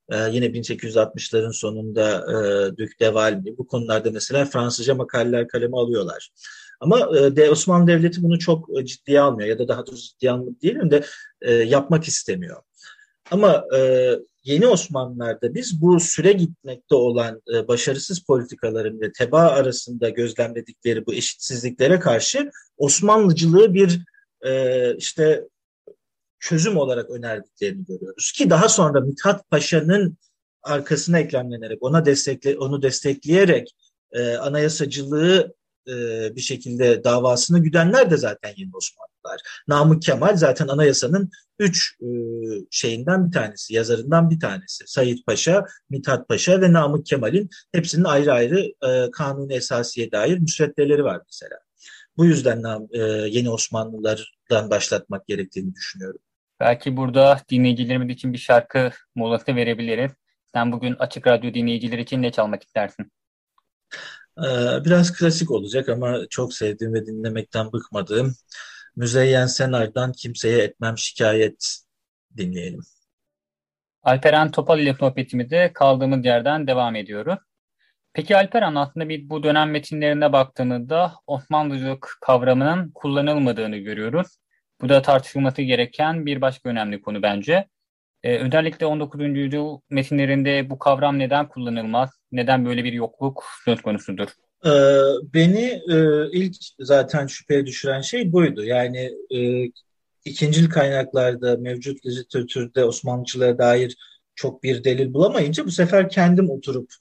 ee, 0.08 0.16
yine 0.32 0.46
1860'ların 0.46 1.52
sonunda 1.52 2.18
e, 2.18 2.76
Duc 2.76 2.98
de 3.00 3.14
Valmy 3.14 3.58
bu 3.58 3.66
konularda 3.66 4.10
mesela 4.10 4.44
Fransızca 4.44 4.94
makaleler 4.94 5.48
kaleme 5.48 5.76
alıyorlar. 5.76 6.30
Ama 6.80 7.18
e, 7.18 7.36
de 7.36 7.50
Osmanlı 7.50 7.86
Devleti 7.86 8.22
bunu 8.22 8.38
çok 8.38 8.68
ciddiye 8.84 9.20
almıyor 9.20 9.48
ya 9.48 9.58
da 9.58 9.68
daha 9.68 9.86
doğrusu 9.86 10.08
ciddiye 10.08 10.32
almak 10.32 10.62
değil 10.62 10.90
de 10.90 11.04
e, 11.40 11.52
yapmak 11.52 12.04
istemiyor. 12.04 12.62
Ama 13.30 13.64
e, 13.76 14.10
yeni 14.46 14.66
Osmanlılar'da 14.66 15.54
biz 15.54 15.80
bu 15.80 16.00
süre 16.00 16.32
gitmekte 16.32 16.94
olan 16.94 17.42
e, 17.54 17.68
başarısız 17.68 18.20
politikaların 18.20 19.00
ve 19.00 19.12
teba 19.12 19.40
arasında 19.40 20.08
gözlemledikleri 20.08 21.06
bu 21.06 21.14
eşitsizliklere 21.14 22.00
karşı 22.00 22.50
Osmanlıcılığı 22.76 23.74
bir 23.74 24.00
e, 24.42 24.94
işte 24.96 25.44
çözüm 26.40 26.76
olarak 26.76 27.10
önerdiklerini 27.10 27.84
görüyoruz. 27.84 28.32
Ki 28.32 28.50
daha 28.50 28.68
sonra 28.68 29.00
Mithat 29.00 29.50
Paşa'nın 29.50 30.16
arkasına 30.62 31.18
eklemlenerek, 31.18 31.82
ona 31.82 32.06
destekle, 32.06 32.58
onu 32.58 32.82
destekleyerek 32.82 33.70
e, 34.12 34.36
anayasacılığı 34.36 35.54
e, 35.88 35.92
bir 36.36 36.40
şekilde 36.40 37.04
davasını 37.04 37.58
güdenler 37.58 38.10
de 38.10 38.16
zaten 38.16 38.52
yeni 38.56 38.72
Osmanlılar. 39.26 39.40
Namık 39.68 40.02
Kemal 40.02 40.36
zaten 40.36 40.68
anayasanın 40.68 41.30
üç 41.58 41.96
e, 42.00 42.06
şeyinden 42.70 43.26
bir 43.26 43.32
tanesi, 43.32 43.74
yazarından 43.74 44.30
bir 44.30 44.40
tanesi. 44.40 44.84
Said 44.86 45.18
Paşa, 45.26 45.64
Mithat 45.90 46.28
Paşa 46.28 46.60
ve 46.60 46.72
Namık 46.72 47.06
Kemal'in 47.06 47.50
hepsinin 47.72 48.04
ayrı 48.04 48.32
ayrı 48.32 48.60
e, 48.60 49.10
kanuni 49.10 49.54
esasiye 49.54 50.12
dair 50.12 50.38
müsveddeleri 50.38 51.04
var 51.04 51.20
mesela. 51.26 51.56
Bu 52.16 52.24
yüzden 52.24 52.88
e, 52.92 52.98
yeni 53.28 53.50
Osmanlılardan 53.50 54.70
başlatmak 54.70 55.26
gerektiğini 55.26 55.74
düşünüyorum. 55.74 56.20
Belki 56.60 56.96
burada 56.96 57.40
dinleyicilerimiz 57.50 58.14
için 58.14 58.32
bir 58.32 58.38
şarkı 58.38 58.90
molası 59.14 59.56
verebiliriz. 59.56 60.12
Sen 60.54 60.72
bugün 60.72 60.94
Açık 60.98 61.26
Radyo 61.26 61.54
dinleyicileri 61.54 62.02
için 62.02 62.22
ne 62.22 62.32
çalmak 62.32 62.62
istersin? 62.62 63.12
Ee, 64.38 64.84
biraz 64.84 65.12
klasik 65.12 65.50
olacak 65.50 65.88
ama 65.88 66.18
çok 66.30 66.54
sevdiğim 66.54 66.94
ve 66.94 67.06
dinlemekten 67.06 67.72
bıkmadığım 67.72 68.34
Müzeyyen 68.96 69.46
Senar'dan 69.46 70.12
Kimseye 70.12 70.62
Etmem 70.62 70.98
Şikayet 70.98 71.78
dinleyelim. 72.36 72.80
Alperen 74.02 74.50
Topal 74.50 74.78
ile 74.78 74.94
sohbetimize 74.94 75.70
kaldığımız 75.74 76.24
yerden 76.24 76.66
devam 76.66 76.96
ediyoruz. 76.96 77.38
Peki 78.12 78.36
Alperen 78.36 78.74
aslında 78.74 79.08
bir 79.08 79.28
bu 79.30 79.42
dönem 79.42 79.70
metinlerine 79.70 80.32
baktığımızda 80.32 81.12
Osmanlıcılık 81.26 82.18
kavramının 82.20 82.90
kullanılmadığını 82.94 83.76
görüyoruz. 83.76 84.26
Bu 84.80 84.88
da 84.88 85.02
tartışılması 85.02 85.62
gereken 85.62 86.26
bir 86.26 86.40
başka 86.40 86.68
önemli 86.68 87.02
konu 87.02 87.22
bence. 87.22 87.68
Ee, 88.22 88.38
özellikle 88.38 88.86
19. 88.86 89.20
yüzyıl 89.36 89.80
metinlerinde 89.90 90.70
bu 90.70 90.78
kavram 90.78 91.18
neden 91.18 91.48
kullanılmaz? 91.48 92.10
Neden 92.32 92.66
böyle 92.66 92.84
bir 92.84 92.92
yokluk 92.92 93.44
söz 93.64 93.82
konusudur? 93.82 94.28
Ee, 94.64 94.70
beni 95.34 95.82
e, 95.90 96.26
ilk 96.32 96.56
zaten 96.80 97.26
şüpheye 97.26 97.66
düşüren 97.66 98.00
şey 98.00 98.32
buydu. 98.32 98.64
Yani 98.64 99.12
e, 99.30 99.70
ikincil 100.24 100.70
kaynaklarda 100.70 101.56
mevcut 101.56 102.06
literatürde 102.06 102.84
Osmanlıcılığa 102.84 103.58
dair 103.58 103.96
çok 104.34 104.62
bir 104.62 104.84
delil 104.84 105.14
bulamayınca 105.14 105.66
bu 105.66 105.70
sefer 105.70 106.08
kendim 106.08 106.50
oturup 106.50 106.92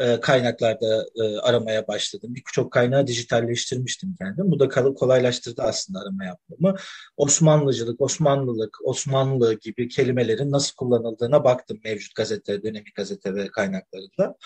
e, 0.00 0.20
kaynaklarda 0.20 1.06
e, 1.16 1.38
aramaya 1.38 1.88
başladım. 1.88 2.34
Birçok 2.34 2.72
kaynağı 2.72 3.06
dijitalleştirmiştim 3.06 4.14
kendim. 4.18 4.50
Bu 4.50 4.60
da 4.60 4.68
kolaylaştırdı 4.94 5.62
aslında 5.62 5.98
arama 5.98 6.24
yapmamı. 6.24 6.76
Osmanlıcılık, 7.16 8.00
Osmanlılık, 8.00 8.78
Osmanlı 8.84 9.54
gibi 9.54 9.88
kelimelerin 9.88 10.52
nasıl 10.52 10.74
kullanıldığına 10.74 11.44
baktım 11.44 11.80
mevcut 11.84 12.14
gazete, 12.14 12.62
dönemi 12.62 12.92
gazete 12.96 13.34
ve 13.34 13.48
kaynaklarında. 13.48 14.36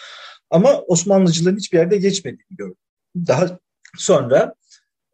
Ama 0.50 0.80
Osmanlıcılığın 0.80 1.56
hiçbir 1.56 1.78
yerde 1.78 1.96
geçmediğini 1.96 2.56
gördüm. 2.56 2.76
Daha 3.16 3.58
sonra 3.99 4.54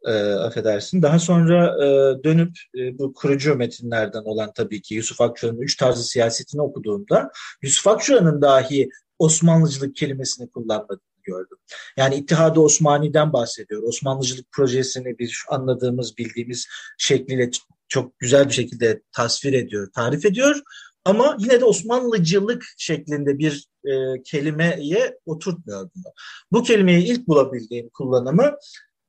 e, 0.05 0.11
affedersin. 0.31 1.01
Daha 1.01 1.19
sonra 1.19 1.85
e, 1.85 1.87
dönüp 2.23 2.57
e, 2.77 2.97
bu 2.99 3.13
kurucu 3.13 3.55
metinlerden 3.55 4.23
olan 4.23 4.51
tabii 4.55 4.81
ki 4.81 4.95
Yusuf 4.95 5.21
Akçura'nın 5.21 5.61
üç 5.61 5.77
tarzı 5.77 6.03
siyasetini 6.03 6.61
okuduğumda 6.61 7.31
Yusuf 7.61 7.87
Akçura'nın 7.87 8.41
dahi 8.41 8.89
Osmanlıcılık 9.21 9.95
kelimesini 9.95 10.49
kullanmadığını 10.49 11.21
gördüm. 11.23 11.57
Yani 11.97 12.15
İttihad-ı 12.15 12.61
Osmani'den 12.61 13.33
bahsediyor. 13.33 13.83
Osmanlıcılık 13.83 14.51
projesini 14.51 15.19
bir 15.19 15.43
anladığımız, 15.49 16.17
bildiğimiz 16.17 16.67
şekliyle 16.97 17.49
çok 17.87 18.19
güzel 18.19 18.47
bir 18.47 18.53
şekilde 18.53 19.01
tasvir 19.11 19.53
ediyor, 19.53 19.91
tarif 19.95 20.25
ediyor. 20.25 20.61
Ama 21.05 21.37
yine 21.39 21.61
de 21.61 21.65
Osmanlıcılık 21.65 22.63
şeklinde 22.77 23.37
bir 23.37 23.67
e, 23.85 24.23
kelimeye 24.23 25.17
oturtmuyor 25.25 25.89
bunu. 25.95 26.13
Bu 26.51 26.63
kelimeyi 26.63 27.05
ilk 27.05 27.27
bulabildiğim 27.27 27.89
kullanımı 27.89 28.55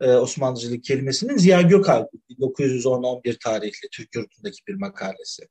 e, 0.01 0.11
Osmanlıcılık 0.11 0.85
kelimesinin 0.85 1.37
Ziya 1.37 1.63
Gökalp 1.63 2.09
1910-11 2.31 3.39
tarihli 3.39 3.89
Türk 3.93 4.15
Yurtu'ndaki 4.15 4.59
bir 4.69 4.75
makalesi. 4.75 5.43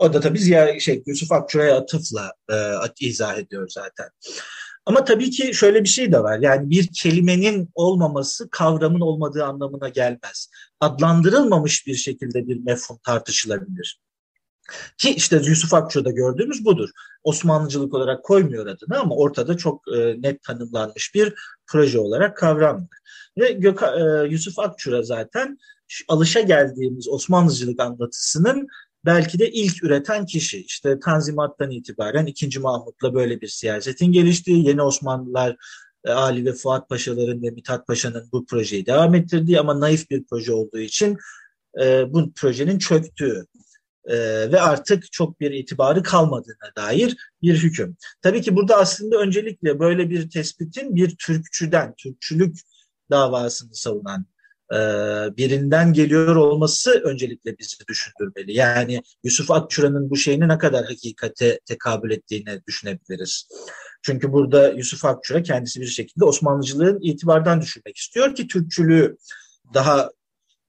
O 0.00 0.12
da 0.12 0.20
tabii 0.20 0.38
Ziya, 0.38 0.80
şey, 0.80 1.02
Yusuf 1.06 1.32
Akçura'ya 1.32 1.76
atıfla 1.76 2.32
e, 2.52 2.56
izah 3.00 3.38
ediyor 3.38 3.68
zaten. 3.68 4.08
Ama 4.86 5.04
tabii 5.04 5.30
ki 5.30 5.54
şöyle 5.54 5.82
bir 5.82 5.88
şey 5.88 6.12
de 6.12 6.22
var. 6.22 6.38
Yani 6.38 6.70
bir 6.70 6.88
kelimenin 6.94 7.70
olmaması 7.74 8.50
kavramın 8.50 9.00
olmadığı 9.00 9.44
anlamına 9.44 9.88
gelmez. 9.88 10.50
Adlandırılmamış 10.80 11.86
bir 11.86 11.94
şekilde 11.94 12.48
bir 12.48 12.64
mefhum 12.64 12.98
tartışılabilir. 13.04 14.00
Ki 14.98 15.10
işte 15.10 15.36
Yusuf 15.44 15.74
Akçur'da 15.74 16.10
gördüğümüz 16.10 16.64
budur. 16.64 16.88
Osmanlıcılık 17.22 17.94
olarak 17.94 18.24
koymuyor 18.24 18.66
adını 18.66 19.00
ama 19.00 19.14
ortada 19.14 19.56
çok 19.56 19.82
e, 19.96 20.22
net 20.22 20.42
tanımlanmış 20.42 21.14
bir 21.14 21.34
proje 21.66 21.98
olarak 21.98 22.36
kavram. 22.36 22.88
Ve 23.38 23.52
Göka, 23.52 23.96
e, 23.96 24.28
Yusuf 24.28 24.58
Akçur'a 24.58 25.02
zaten 25.02 25.58
alışa 26.08 26.40
geldiğimiz 26.40 27.08
Osmanlıcılık 27.08 27.80
anlatısının 27.80 28.68
belki 29.04 29.38
de 29.38 29.50
ilk 29.50 29.84
üreten 29.84 30.26
kişi. 30.26 30.64
İşte 30.64 31.00
Tanzimat'tan 31.00 31.70
itibaren 31.70 32.26
2. 32.26 32.58
Mahmut'la 32.58 33.14
böyle 33.14 33.40
bir 33.40 33.48
siyasetin 33.48 34.12
geliştiği, 34.12 34.66
yeni 34.66 34.82
Osmanlılar 34.82 35.56
e, 36.04 36.10
Ali 36.10 36.44
ve 36.44 36.52
Fuat 36.52 36.88
Paşaların 36.88 37.42
ve 37.42 37.50
Mithat 37.50 37.86
Paşa'nın 37.86 38.28
bu 38.32 38.46
projeyi 38.46 38.86
devam 38.86 39.14
ettirdiği 39.14 39.60
ama 39.60 39.80
naif 39.80 40.10
bir 40.10 40.24
proje 40.24 40.52
olduğu 40.52 40.78
için 40.78 41.18
e, 41.80 42.12
bu 42.12 42.32
projenin 42.32 42.78
çöktüğü 42.78 43.46
e, 44.04 44.16
ve 44.52 44.60
artık 44.60 45.12
çok 45.12 45.40
bir 45.40 45.50
itibarı 45.50 46.02
kalmadığına 46.02 46.72
dair 46.76 47.16
bir 47.42 47.62
hüküm. 47.62 47.96
Tabii 48.22 48.42
ki 48.42 48.56
burada 48.56 48.76
aslında 48.76 49.16
öncelikle 49.16 49.78
böyle 49.80 50.10
bir 50.10 50.30
tespitin 50.30 50.96
bir 50.96 51.16
Türkçüden, 51.16 51.94
Türkçülük 51.98 52.58
davasını 53.10 53.74
savunan 53.74 54.26
birinden 55.36 55.92
geliyor 55.92 56.36
olması 56.36 56.90
öncelikle 56.90 57.58
bizi 57.58 57.76
düşündürmeli. 57.88 58.52
Yani 58.52 59.02
Yusuf 59.24 59.50
Akçura'nın 59.50 60.10
bu 60.10 60.16
şeyini 60.16 60.48
ne 60.48 60.58
kadar 60.58 60.84
hakikate 60.84 61.60
tekabül 61.66 62.10
ettiğini 62.10 62.66
düşünebiliriz. 62.66 63.48
Çünkü 64.02 64.32
burada 64.32 64.70
Yusuf 64.70 65.04
Akçura 65.04 65.42
kendisi 65.42 65.80
bir 65.80 65.86
şekilde 65.86 66.24
Osmanlıcılığın 66.24 66.98
itibardan 67.02 67.60
düşürmek 67.60 67.96
istiyor 67.96 68.34
ki 68.34 68.46
Türkçülüğü 68.46 69.16
daha 69.74 70.10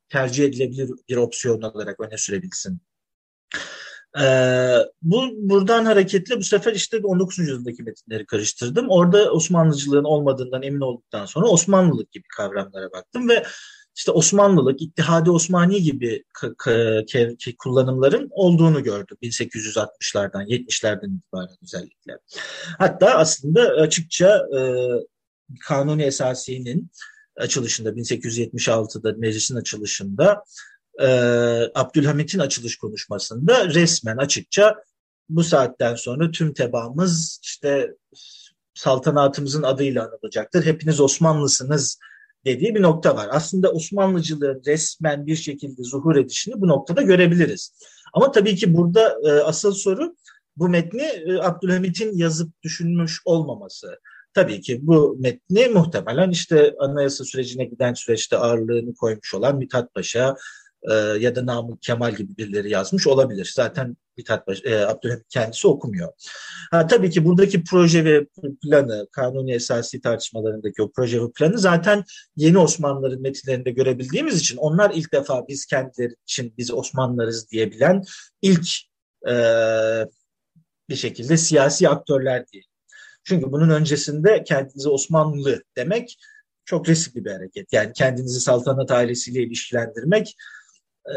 tercih 0.10 0.46
edilebilir 0.46 0.89
bir 1.10 1.15
opsiyon 1.15 1.62
olarak 1.62 2.00
öne 2.00 2.17
sürebilsin. 2.17 2.81
Ee, 4.20 4.77
bu 5.01 5.29
buradan 5.38 5.86
hareketle 5.86 6.38
bu 6.38 6.43
sefer 6.43 6.74
işte 6.74 7.00
19. 7.03 7.39
yüzyıldaki 7.39 7.84
metinleri 7.84 8.25
karıştırdım. 8.25 8.89
Orada 8.89 9.31
Osmanlıcılığın 9.31 10.03
olmadığından 10.03 10.63
emin 10.63 10.81
olduktan 10.81 11.25
sonra 11.25 11.48
Osmanlılık 11.48 12.12
gibi 12.12 12.24
kavramlara 12.38 12.91
baktım 12.91 13.29
ve 13.29 13.43
işte 14.01 14.12
Osmanlılık, 14.12 14.81
İttihadi 14.81 15.31
Osmani 15.31 15.81
gibi 15.81 16.24
kullanımların 17.58 18.27
olduğunu 18.31 18.84
gördüm 18.84 19.17
1860'lardan, 19.24 20.48
70'lerden 20.48 21.17
itibaren 21.17 21.55
özellikle. 21.63 22.17
Hatta 22.77 23.15
aslında 23.15 23.62
açıkça 23.62 24.48
e, 24.58 24.60
Kanuni 25.67 26.03
Esasi'nin 26.03 26.91
açılışında 27.36 27.89
1876'da 27.89 29.13
meclisin 29.17 29.55
açılışında 29.55 30.43
e, 31.00 31.08
Abdülhamit'in 31.75 32.39
açılış 32.39 32.77
konuşmasında 32.77 33.65
resmen 33.70 34.17
açıkça 34.17 34.75
bu 35.29 35.43
saatten 35.43 35.96
sonra 35.96 36.31
tüm 36.31 36.53
tebaamız 36.53 37.39
işte 37.43 37.96
saltanatımızın 38.74 39.63
adıyla 39.63 40.05
anılacaktır. 40.05 40.65
Hepiniz 40.65 41.00
Osmanlısınız 41.00 42.00
dediği 42.45 42.75
bir 42.75 42.81
nokta 42.81 43.15
var. 43.15 43.27
Aslında 43.31 43.71
Osmanlıcılığın 43.71 44.62
resmen 44.67 45.27
bir 45.27 45.36
şekilde 45.36 45.83
zuhur 45.83 46.15
edişini 46.15 46.62
bu 46.62 46.67
noktada 46.67 47.01
görebiliriz. 47.01 47.74
Ama 48.13 48.31
tabii 48.31 48.55
ki 48.55 48.74
burada 48.74 49.17
e, 49.25 49.29
asıl 49.31 49.74
soru 49.74 50.15
bu 50.57 50.69
metni 50.69 51.01
e, 51.01 51.39
Abdülhamit'in 51.41 52.17
yazıp 52.17 52.63
düşünmüş 52.63 53.21
olmaması. 53.25 54.00
Tabii 54.33 54.62
ki 54.62 54.79
bu 54.81 55.17
metni 55.19 55.67
muhtemelen 55.67 56.29
işte 56.29 56.75
anayasa 56.79 57.24
sürecine 57.25 57.65
giden 57.65 57.93
süreçte 57.93 58.38
ağırlığını 58.38 58.95
koymuş 58.95 59.33
olan 59.33 59.57
Mithat 59.57 59.93
Paşa, 59.93 60.36
e, 60.89 60.93
ya 60.93 61.36
da 61.36 61.45
Namık 61.45 61.81
Kemal 61.81 62.15
gibi 62.15 62.38
birileri 62.38 62.69
yazmış 62.69 63.07
olabilir. 63.07 63.51
Zaten 63.55 63.98
Mithat 64.22 64.46
Paşa, 64.46 64.70
e, 64.70 64.86
Abdülhamit 64.86 65.25
kendisi 65.30 65.68
okumuyor. 65.68 66.13
Ha, 66.72 66.88
tabii 66.88 67.10
ki 67.10 67.25
buradaki 67.25 67.63
proje 67.63 68.06
ve 68.06 68.25
planı, 68.63 69.08
kanuni 69.12 69.54
esasi 69.54 70.01
tartışmalarındaki 70.01 70.82
o 70.82 70.92
proje 70.92 71.22
ve 71.22 71.32
planı 71.36 71.58
zaten 71.58 72.04
yeni 72.36 72.58
Osmanlıların 72.58 73.22
metinlerinde 73.22 73.72
görebildiğimiz 73.72 74.40
için 74.40 74.58
onlar 74.58 74.92
ilk 74.96 75.13
defa 75.13 75.48
biz 75.48 75.66
kendileri 75.66 76.13
için 76.24 76.54
biz 76.58 76.74
Osmanlılarız 76.74 77.51
diyebilen 77.51 78.04
ilk 78.42 78.68
e, 79.30 79.34
bir 80.90 80.96
şekilde 80.96 81.38
siyasi 81.38 81.90
aktörler 81.90 82.48
diye. 82.54 82.63
Çünkü 83.24 83.51
bunun 83.51 83.70
öncesinde 83.70 84.44
kendinizi 84.44 84.90
Osmanlı 84.90 85.63
demek 85.78 86.18
çok 86.66 86.90
riskli 86.90 87.25
bir 87.25 87.32
hareket. 87.32 87.74
Yani 87.74 87.94
kendinizi 87.94 88.40
saltanat 88.40 88.92
ailesiyle 88.92 89.44
ilişkilendirmek 89.44 90.36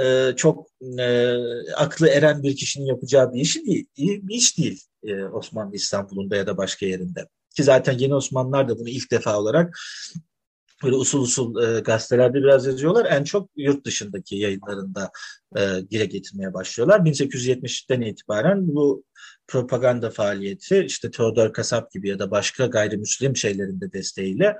e, 0.02 0.32
çok 0.36 0.66
e, 0.98 1.34
aklı 1.76 2.08
eren 2.08 2.42
bir 2.42 2.56
kişinin 2.56 2.86
yapacağı 2.86 3.32
bir 3.32 3.40
iş 3.40 3.56
değil. 3.56 3.86
Bir 3.98 4.34
iş 4.34 4.58
değil 4.58 4.82
e, 5.04 5.24
Osmanlı 5.24 5.74
İstanbul'unda 5.74 6.36
ya 6.36 6.46
da 6.46 6.56
başka 6.56 6.86
yerinde. 6.86 7.28
Ki 7.56 7.62
zaten 7.62 7.98
yeni 7.98 8.14
Osmanlılar 8.14 8.68
da 8.68 8.78
bunu 8.78 8.88
ilk 8.88 9.10
defa 9.10 9.38
olarak 9.38 9.78
böyle 10.84 10.96
usul 10.96 11.22
usul 11.22 11.62
e, 11.62 11.80
gazetelerde 11.80 12.38
biraz 12.38 12.66
yazıyorlar. 12.66 13.06
En 13.10 13.24
çok 13.24 13.50
yurt 13.56 13.86
dışındaki 13.86 14.36
yayınlarında 14.36 15.10
e, 15.56 15.60
dile 15.90 16.04
getirmeye 16.04 16.54
başlıyorlar. 16.54 17.00
1870'ten 17.00 18.00
itibaren 18.00 18.74
bu 18.74 19.04
propaganda 19.46 20.10
faaliyeti 20.10 20.84
işte 20.86 21.10
Theodor 21.10 21.52
Kasap 21.52 21.92
gibi 21.92 22.08
ya 22.08 22.18
da 22.18 22.30
başka 22.30 22.66
gayrimüslim 22.66 23.36
şeylerin 23.36 23.80
de 23.80 23.92
desteğiyle 23.92 24.58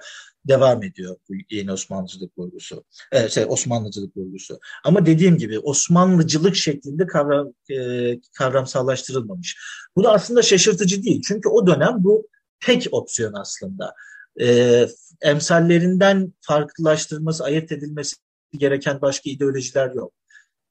devam 0.49 0.83
ediyor 0.83 1.17
bu 1.29 1.33
yeni 1.51 1.73
Osmanlıcılık 1.73 2.39
vurgusu. 2.39 2.85
Ee, 3.13 3.29
şey, 3.29 3.45
Osmanlıcılık 3.49 4.17
vurgusu. 4.17 4.59
Ama 4.85 5.07
dediğim 5.07 5.39
gibi 5.39 5.59
Osmanlıcılık 5.59 6.57
şeklinde 6.57 7.07
kavram, 7.07 7.53
e, 7.71 8.21
kavramsallaştırılmamış. 8.39 9.59
Bu 9.97 10.05
da 10.05 10.13
aslında 10.13 10.43
şaşırtıcı 10.43 11.03
değil. 11.03 11.23
Çünkü 11.29 11.49
o 11.49 11.67
dönem 11.67 11.95
bu 11.99 12.29
tek 12.61 12.89
opsiyon 12.93 13.33
aslında. 13.33 13.95
Ee, 14.41 14.87
emsallerinden 15.23 16.33
farklılaştırılması, 16.41 17.45
ayırt 17.45 17.73
edilmesi 17.73 18.17
gereken 18.59 19.01
başka 19.01 19.31
ideolojiler 19.31 19.95
yok. 19.95 20.13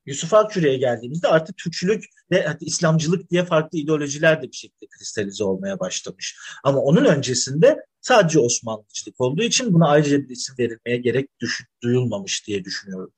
Yusuf 0.06 0.34
Akçura'ya 0.34 0.78
geldiğimizde 0.78 1.28
artık 1.28 1.58
Türkçülük 1.58 2.04
ve 2.32 2.46
İslamcılık 2.60 3.32
diye 3.32 3.46
farklı 3.46 3.78
ideolojiler 3.78 4.42
de 4.42 4.48
bir 4.48 4.56
şekilde 4.56 4.88
kristalize 4.98 5.44
olmaya 5.44 5.80
başlamış. 5.80 6.38
Ama 6.64 6.80
onun 6.80 7.06
öncesinde 7.06 7.78
sadece 8.02 8.40
Osmanlıcılık 8.40 9.22
olduğu 9.22 9.44
için 9.44 9.74
buna 9.74 9.90
ayrıca 9.90 10.20
bir 10.20 10.30
isim 10.30 10.56
verilmeye 10.60 10.98
gerek 10.98 11.30
düş- 11.42 11.66
duyulmamış 11.84 12.48
diye 12.48 12.64
düşünüyorum. 12.66 13.14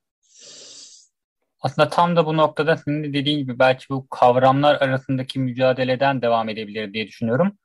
Aslında 1.60 1.90
tam 1.90 2.16
da 2.16 2.26
bu 2.26 2.38
noktada 2.38 2.78
senin 2.78 3.14
dediğin 3.14 3.38
gibi 3.38 3.60
belki 3.60 3.86
bu 3.90 4.08
kavramlar 4.08 4.76
arasındaki 4.76 5.40
mücadeleden 5.40 6.22
devam 6.22 6.50
edebilir 6.50 6.94
diye 6.94 7.08
düşünüyorum. 7.08 7.58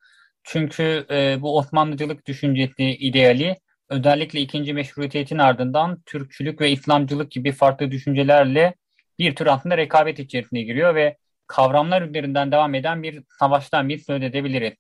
Çünkü 0.45 1.07
e, 1.11 1.43
bu 1.43 1.57
Osmanlıcılık 1.59 2.27
düşüncesi, 2.27 2.85
ideali 2.85 3.57
özellikle 3.89 4.41
ikinci 4.41 4.73
meşrutiyetin 4.75 5.39
ardından 5.39 6.03
Türkçülük 6.07 6.61
ve 6.61 6.71
İslamcılık 6.71 7.31
gibi 7.31 7.53
farklı 7.53 7.91
düşüncelerle 7.91 8.75
bir 9.19 9.35
tür 9.35 9.47
aslında 9.47 9.77
rekabet 9.77 10.19
içerisine 10.19 10.63
giriyor 10.63 10.95
ve 10.95 11.17
kavramlar 11.47 12.03
üzerinden 12.03 12.53
devam 12.53 12.75
eden 12.75 13.03
bir 13.03 13.23
savaştan 13.39 13.89
bir 13.89 13.99
söz 13.99 14.23
edebiliriz. 14.23 14.73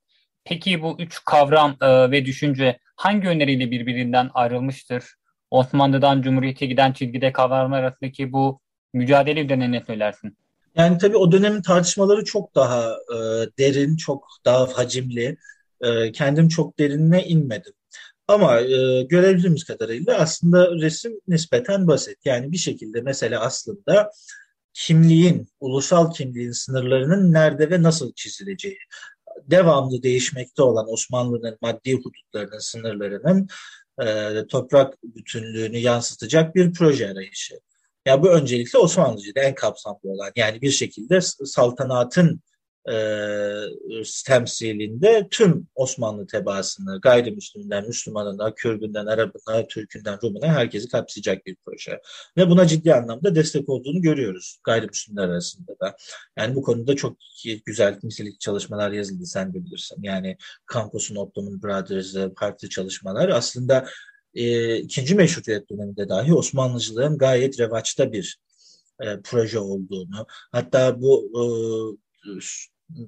Peki 0.44 0.82
bu 0.82 0.96
üç 0.98 1.24
kavram 1.24 1.76
e, 1.80 2.10
ve 2.10 2.24
düşünce 2.24 2.78
hangi 2.96 3.26
yönleriyle 3.26 3.70
birbirinden 3.70 4.30
ayrılmıştır? 4.34 5.04
Osmanlı'dan 5.50 6.22
Cumhuriyet'e 6.22 6.66
giden 6.66 6.92
çizgide 6.92 7.32
kavramlar 7.32 7.82
arasındaki 7.82 8.32
bu 8.32 8.60
mücadele 8.92 9.40
üzerine 9.40 9.72
ne 9.72 9.80
söylersin? 9.80 10.36
Yani 10.76 10.98
tabii 10.98 11.16
o 11.16 11.32
dönemin 11.32 11.62
tartışmaları 11.62 12.24
çok 12.24 12.54
daha 12.54 12.92
e, 12.92 13.16
derin, 13.58 13.96
çok 13.96 14.26
daha 14.44 14.78
hacimli. 14.78 15.36
E, 15.80 16.12
kendim 16.12 16.48
çok 16.48 16.78
derinine 16.78 17.24
inmedim. 17.24 17.72
Ama 18.28 18.60
e, 18.60 19.02
görebildiğimiz 19.02 19.64
kadarıyla 19.64 20.18
aslında 20.18 20.70
resim 20.72 21.12
nispeten 21.28 21.86
basit. 21.86 22.18
Yani 22.24 22.52
bir 22.52 22.56
şekilde 22.56 23.00
mesela 23.00 23.40
aslında 23.40 24.10
kimliğin, 24.74 25.48
ulusal 25.60 26.12
kimliğin 26.12 26.52
sınırlarının 26.52 27.32
nerede 27.32 27.70
ve 27.70 27.82
nasıl 27.82 28.12
çizileceği, 28.12 28.78
devamlı 29.46 30.02
değişmekte 30.02 30.62
olan 30.62 30.92
Osmanlı'nın 30.92 31.58
maddi 31.60 31.94
hudutlarının 31.94 32.58
sınırlarının 32.58 33.48
e, 34.02 34.46
toprak 34.46 35.02
bütünlüğünü 35.02 35.78
yansıtacak 35.78 36.54
bir 36.54 36.72
proje 36.72 37.10
arayışı. 37.10 37.60
Ya 38.06 38.22
bu 38.22 38.30
öncelikle 38.30 38.78
Osmanlıcı'da 38.78 39.40
en 39.40 39.54
kapsamlı 39.54 39.98
olan 40.02 40.32
yani 40.36 40.62
bir 40.62 40.70
şekilde 40.70 41.20
saltanatın 41.44 42.40
e, 42.88 42.94
temsilinde 44.26 45.28
tüm 45.30 45.68
Osmanlı 45.74 46.26
tebaasını 46.26 47.00
gayrimüslimden, 47.00 47.86
Müslümanına, 47.86 48.54
Kürdünden, 48.54 49.06
Arabına, 49.06 49.66
Türkünden, 49.66 50.18
Rumuna 50.22 50.46
herkesi 50.46 50.88
kapsayacak 50.88 51.46
bir 51.46 51.56
proje. 51.64 52.00
Ve 52.36 52.50
buna 52.50 52.66
ciddi 52.66 52.94
anlamda 52.94 53.34
destek 53.34 53.68
olduğunu 53.68 54.02
görüyoruz 54.02 54.58
gayrimüslimler 54.64 55.28
arasında 55.28 55.72
da. 55.80 55.96
Yani 56.38 56.54
bu 56.54 56.62
konuda 56.62 56.96
çok 56.96 57.18
güzel 57.66 57.98
nitelikli 58.02 58.38
çalışmalar 58.38 58.90
yazıldı 58.90 59.26
sen 59.26 59.54
de 59.54 59.64
bilirsin. 59.64 59.96
Yani 60.02 60.36
Campus'un 60.74 61.16
Ottoman 61.16 61.62
Brothers'ı 61.62 62.32
farklı 62.38 62.68
çalışmalar 62.68 63.28
aslında 63.28 63.86
e, 64.34 64.76
ikinci 64.76 65.14
meşrutiyet 65.14 65.70
döneminde 65.70 66.08
dahi 66.08 66.34
Osmanlıcılığın 66.34 67.18
gayet 67.18 67.60
revaçta 67.60 68.12
bir 68.12 68.38
e, 69.00 69.20
proje 69.24 69.58
olduğunu 69.58 70.26
hatta 70.52 71.00
bu 71.00 71.30
e, 71.34 71.42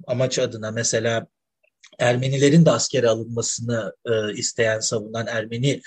amaç 0.07 0.39
adına 0.39 0.71
mesela 0.71 1.27
Ermenilerin 1.99 2.65
de 2.65 2.71
askere 2.71 3.09
alınmasını 3.09 3.93
e, 4.05 4.33
isteyen, 4.33 4.79
savunan 4.79 5.27
Ermeni 5.27 5.81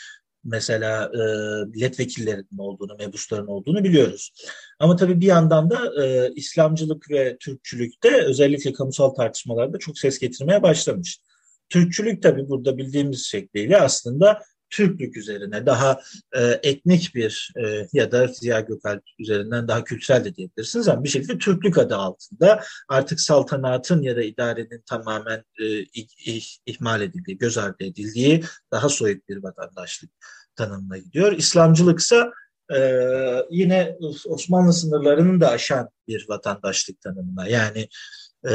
mesela 0.44 1.05
e, 1.05 1.18
milletvekillerinin 1.64 2.59
olduğunu, 2.59 2.96
mebusların 2.99 3.46
olduğunu 3.46 3.85
biliyoruz. 3.85 4.33
Ama 4.79 4.96
tabii 4.96 5.20
bir 5.20 5.27
yandan 5.27 5.70
da 5.70 6.05
e, 6.05 6.33
İslamcılık 6.35 7.11
ve 7.11 7.37
Türkçülükte 7.40 8.25
özellikle 8.25 8.72
kamusal 8.72 9.11
tartışmalarda 9.11 9.79
çok 9.79 9.99
ses 9.99 10.18
getirmeye 10.18 10.62
başlamış. 10.62 11.20
Türkçülük 11.68 12.22
tabii 12.22 12.49
burada 12.49 12.79
bildiğimiz 12.79 13.25
şekliyle 13.27 13.81
aslında 13.81 14.42
Türklük 14.70 15.16
üzerine 15.16 15.66
daha 15.66 16.00
e, 16.37 16.61
etnik 16.62 17.14
bir 17.14 17.52
e, 17.64 17.88
ya 17.92 18.12
da 18.12 18.26
Ziya 18.26 18.61
Gökalp 18.61 19.02
üzerinden 19.18 19.68
daha 19.68 19.85
kültürel 19.85 20.24
de 20.24 20.35
diyebilirsiniz 20.35 20.88
ama 20.88 21.05
bir 21.05 21.09
şekilde 21.09 21.38
Türklük 21.38 21.79
adı 21.79 21.96
altında 21.96 22.62
artık 22.88 23.20
saltanatın 23.20 24.02
ya 24.02 24.16
da 24.16 24.22
idarenin 24.22 24.83
tamamen 24.87 25.44
e, 25.61 25.79
ih, 26.26 26.44
ihmal 26.66 27.00
edildiği, 27.00 27.38
göz 27.38 27.59
ardı 27.59 27.85
edildiği 27.85 28.44
daha 28.72 28.88
soyut 28.88 29.29
bir 29.29 29.42
vatandaşlık 29.42 30.11
tanımına 30.57 30.98
gidiyor. 30.98 31.33
İslamcılıksa 31.33 32.33
e, 32.74 32.79
yine 33.50 33.96
Osmanlı 34.26 34.72
sınırlarının 34.72 35.40
da 35.40 35.50
aşan 35.50 35.88
bir 36.09 36.26
vatandaşlık 36.29 37.00
tanımına 37.00 37.48
yani 37.48 37.88
e, 38.50 38.54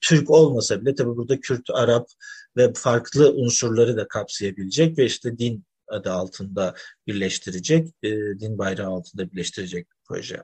Türk 0.00 0.30
olmasa 0.30 0.80
bile 0.80 0.94
tabi 0.94 1.16
burada 1.16 1.40
Kürt, 1.40 1.70
Arap 1.70 2.08
ve 2.56 2.72
farklı 2.74 3.32
unsurları 3.32 3.96
da 3.96 4.08
kapsayabilecek 4.08 4.98
ve 4.98 5.04
işte 5.04 5.38
din 5.38 5.64
adı 5.88 6.12
altında 6.12 6.74
birleştirecek, 7.06 7.88
e, 8.02 8.10
din 8.10 8.58
bayrağı 8.58 8.90
altında 8.90 9.32
birleştirecek 9.32 9.86
bir 9.90 9.96
proje. 10.08 10.42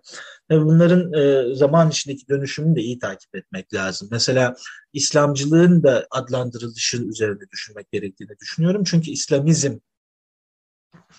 Tabii 0.49 0.65
bunların 0.65 1.13
e, 1.13 1.55
zaman 1.55 1.91
içindeki 1.91 2.29
dönüşümünü 2.29 2.77
de 2.77 2.81
iyi 2.81 2.99
takip 2.99 3.35
etmek 3.35 3.75
lazım. 3.75 4.09
Mesela 4.11 4.57
İslamcılığın 4.93 5.83
da 5.83 6.07
adlandırılışı 6.11 7.03
üzerinde 7.03 7.45
düşünmek 7.53 7.93
gerektiğini 7.93 8.39
düşünüyorum. 8.41 8.85
Çünkü 8.85 9.11
İslamizm 9.11 9.79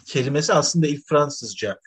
kelimesi 0.05 0.53
aslında 0.53 0.88
ilk 0.88 1.07
Fransızca 1.07 1.79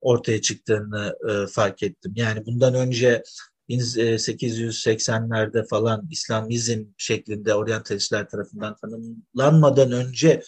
ortaya 0.00 0.40
çıktığını 0.40 1.16
e, 1.30 1.46
fark 1.46 1.82
ettim. 1.82 2.12
Yani 2.16 2.46
bundan 2.46 2.74
önce 2.74 3.22
1880'lerde 3.68 5.68
falan 5.68 6.08
İslamizm 6.10 6.84
şeklinde 6.96 7.54
oryantalistler 7.54 8.28
tarafından 8.28 8.76
tanımlanmadan 8.76 9.92
önce 9.92 10.42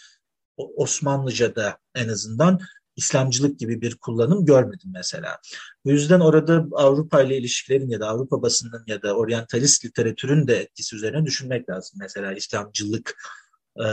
Osmanlıca'da 0.57 1.79
en 1.95 2.09
azından 2.09 2.61
İslamcılık 2.97 3.59
gibi 3.59 3.81
bir 3.81 3.97
kullanım 3.97 4.47
görmedim 4.47 4.91
mesela. 4.95 5.39
Bu 5.85 5.91
yüzden 5.91 6.21
orada 6.21 6.67
Avrupa 6.73 7.23
ile 7.23 7.37
ilişkilerin 7.37 7.89
ya 7.89 8.01
da 8.01 8.09
Avrupa 8.09 8.43
basının 8.43 8.85
ya 8.87 9.03
da 9.03 9.17
oryantalist 9.17 9.85
literatürün 9.85 10.49
de 10.49 10.57
etkisi 10.57 10.97
üzerine 10.97 11.25
düşünmek 11.25 11.71
lazım. 11.71 11.99
Mesela 12.01 12.33
İslamcılık 12.33 13.17
e, 13.77 13.87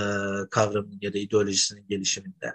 kavramının 0.51 0.99
ya 1.01 1.13
da 1.13 1.17
ideolojisinin 1.17 1.87
gelişiminde. 1.87 2.53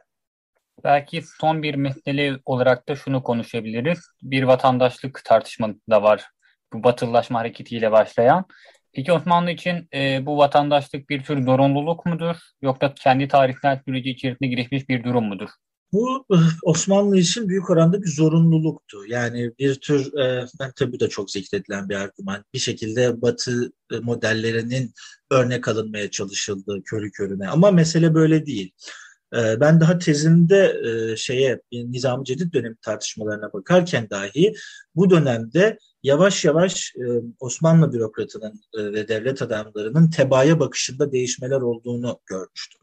Belki 0.84 1.22
son 1.40 1.62
bir 1.62 1.74
mesele 1.74 2.40
olarak 2.44 2.88
da 2.88 2.96
şunu 2.96 3.22
konuşabiliriz. 3.22 3.98
Bir 4.22 4.42
vatandaşlık 4.42 5.24
tartışması 5.24 5.80
da 5.90 6.02
var 6.02 6.24
bu 6.72 6.84
batılılaşma 6.84 7.38
hareketiyle 7.38 7.92
başlayan. 7.92 8.44
Peki 8.92 9.12
Osmanlı 9.12 9.50
için 9.50 9.88
e, 9.94 10.26
bu 10.26 10.38
vatandaşlık 10.38 11.10
bir 11.10 11.22
tür 11.22 11.44
zorunluluk 11.44 12.06
mudur 12.06 12.36
yoksa 12.62 12.94
kendi 12.94 13.28
tarihsel 13.28 13.80
süreci 13.84 14.10
içerisinde 14.10 14.48
gelişmiş 14.48 14.88
bir 14.88 15.04
durum 15.04 15.24
mudur? 15.24 15.48
Bu 15.92 16.26
Osmanlı 16.62 17.18
için 17.18 17.48
büyük 17.48 17.70
oranda 17.70 18.02
bir 18.02 18.08
zorunluluktu. 18.08 19.06
Yani 19.06 19.50
bir 19.58 19.74
tür, 19.74 20.18
e, 20.18 20.46
ben 20.60 20.72
tabii 20.76 21.00
de 21.00 21.08
çok 21.08 21.30
zikredilen 21.30 21.88
bir 21.88 21.94
argüman. 21.94 22.44
Bir 22.54 22.58
şekilde 22.58 23.22
Batı 23.22 23.72
e, 23.92 23.98
modellerinin 23.98 24.92
örnek 25.30 25.68
alınmaya 25.68 26.10
çalışıldı 26.10 26.82
körü 26.84 27.10
körüne. 27.10 27.48
Ama 27.48 27.70
mesele 27.70 28.14
böyle 28.14 28.46
değil. 28.46 28.72
E, 29.36 29.60
ben 29.60 29.80
daha 29.80 29.98
tezimde 29.98 30.76
şeye 31.16 31.60
Nizam-ı 31.72 32.24
Cedid 32.24 32.52
dönemi 32.52 32.76
tartışmalarına 32.82 33.52
bakarken 33.52 34.10
dahi 34.10 34.54
bu 34.94 35.10
dönemde 35.10 35.78
yavaş 36.02 36.44
yavaş 36.44 36.94
e, 36.96 37.04
Osmanlı 37.40 37.92
bürokratının 37.92 38.60
e, 38.78 38.92
ve 38.92 39.08
devlet 39.08 39.42
adamlarının 39.42 40.10
tebaaya 40.10 40.60
bakışında 40.60 41.12
değişmeler 41.12 41.60
olduğunu 41.60 42.20
görmüştüm. 42.26 42.80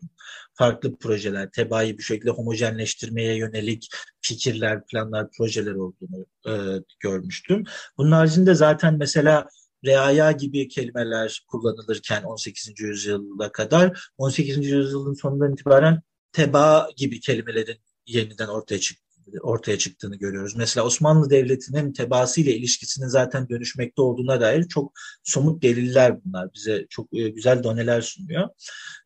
Farklı 0.53 0.95
projeler, 0.95 1.51
tebaayı 1.51 1.97
bir 1.97 2.03
şekilde 2.03 2.31
homojenleştirmeye 2.31 3.37
yönelik 3.37 3.89
fikirler, 4.21 4.85
planlar, 4.85 5.27
projeler 5.37 5.75
olduğunu 5.75 6.25
e, 6.47 6.83
görmüştüm. 6.99 7.63
Bunun 7.97 8.11
haricinde 8.11 8.53
zaten 8.53 8.97
mesela 8.97 9.47
reaya 9.85 10.31
gibi 10.31 10.67
kelimeler 10.67 11.43
kullanılırken 11.47 12.23
18. 12.23 12.79
yüzyıla 12.79 13.51
kadar 13.51 14.09
18. 14.17 14.57
yüzyılın 14.57 15.13
sonundan 15.13 15.53
itibaren 15.53 16.01
teba 16.35 16.89
gibi 16.97 17.19
kelimelerin 17.19 17.77
yeniden 18.05 18.47
ortaya 18.47 18.79
çıktı 18.79 19.05
ortaya 19.41 19.77
çıktığını 19.77 20.15
görüyoruz. 20.15 20.55
Mesela 20.55 20.85
Osmanlı 20.85 21.29
Devleti'nin 21.29 21.93
tebaası 21.93 22.41
ile 22.41 22.55
ilişkisinin 22.55 23.07
zaten 23.07 23.49
dönüşmekte 23.49 24.01
olduğuna 24.01 24.41
dair 24.41 24.63
çok 24.63 24.93
somut 25.23 25.63
deliller 25.63 26.23
bunlar. 26.25 26.53
Bize 26.53 26.85
çok 26.89 27.13
e, 27.13 27.29
güzel 27.29 27.63
doneler 27.63 28.01
sunuyor. 28.01 28.49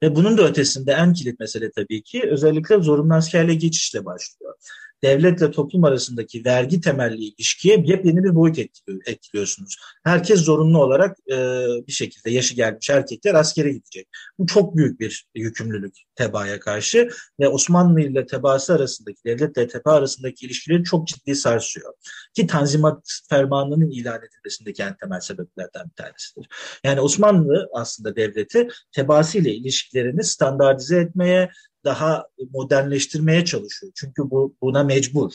Ve 0.03 0.15
bunun 0.15 0.37
da 0.37 0.47
ötesinde 0.47 0.91
en 0.91 1.13
kilit 1.13 1.39
mesele 1.39 1.71
tabii 1.71 2.03
ki 2.03 2.23
özellikle 2.31 2.79
zorunlu 2.81 3.13
askerliğe 3.13 3.57
geçişle 3.57 4.05
başlıyor 4.05 4.53
devletle 5.03 5.51
toplum 5.51 5.83
arasındaki 5.83 6.45
vergi 6.45 6.81
temelli 6.81 7.23
ilişkiye 7.23 7.83
yepyeni 7.85 8.23
bir 8.23 8.35
boyut 8.35 8.59
etkiliyorsunuz. 9.05 9.75
Herkes 10.03 10.39
zorunlu 10.39 10.83
olarak 10.83 11.17
e, 11.31 11.65
bir 11.87 11.91
şekilde 11.91 12.31
yaşı 12.31 12.55
gelmiş 12.55 12.89
erkekler 12.89 13.35
askere 13.35 13.71
gidecek. 13.71 14.07
Bu 14.39 14.47
çok 14.47 14.75
büyük 14.77 14.99
bir 14.99 15.27
yükümlülük 15.35 15.95
tebaaya 16.15 16.59
karşı 16.59 17.09
ve 17.39 17.47
Osmanlı 17.47 18.01
ile 18.01 18.25
tebaası 18.25 18.73
arasındaki, 18.73 19.17
devletle 19.25 19.67
teba 19.67 19.93
arasındaki 19.93 20.45
ilişkileri 20.45 20.83
çok 20.83 21.07
ciddi 21.07 21.35
sarsıyor. 21.35 21.93
Ki 22.33 22.47
Tanzimat 22.47 23.19
Fermanı'nın 23.29 23.89
ilan 23.89 24.19
edilmesindeki 24.19 24.83
en 24.83 24.95
temel 24.95 25.19
sebeplerden 25.19 25.85
bir 25.85 26.03
tanesidir. 26.03 26.47
Yani 26.83 27.01
Osmanlı 27.01 27.69
aslında 27.73 28.15
devleti 28.15 28.67
tebaası 28.91 29.37
ile 29.37 29.53
ilişkilerini 29.53 30.23
standartize 30.23 30.99
etmeye, 30.99 31.49
daha 31.83 32.27
modernleştirmeye 32.53 33.45
çalışıyor. 33.45 33.91
Çünkü 33.95 34.21
bu 34.29 34.55
buna 34.61 34.83
mecbur. 34.83 35.31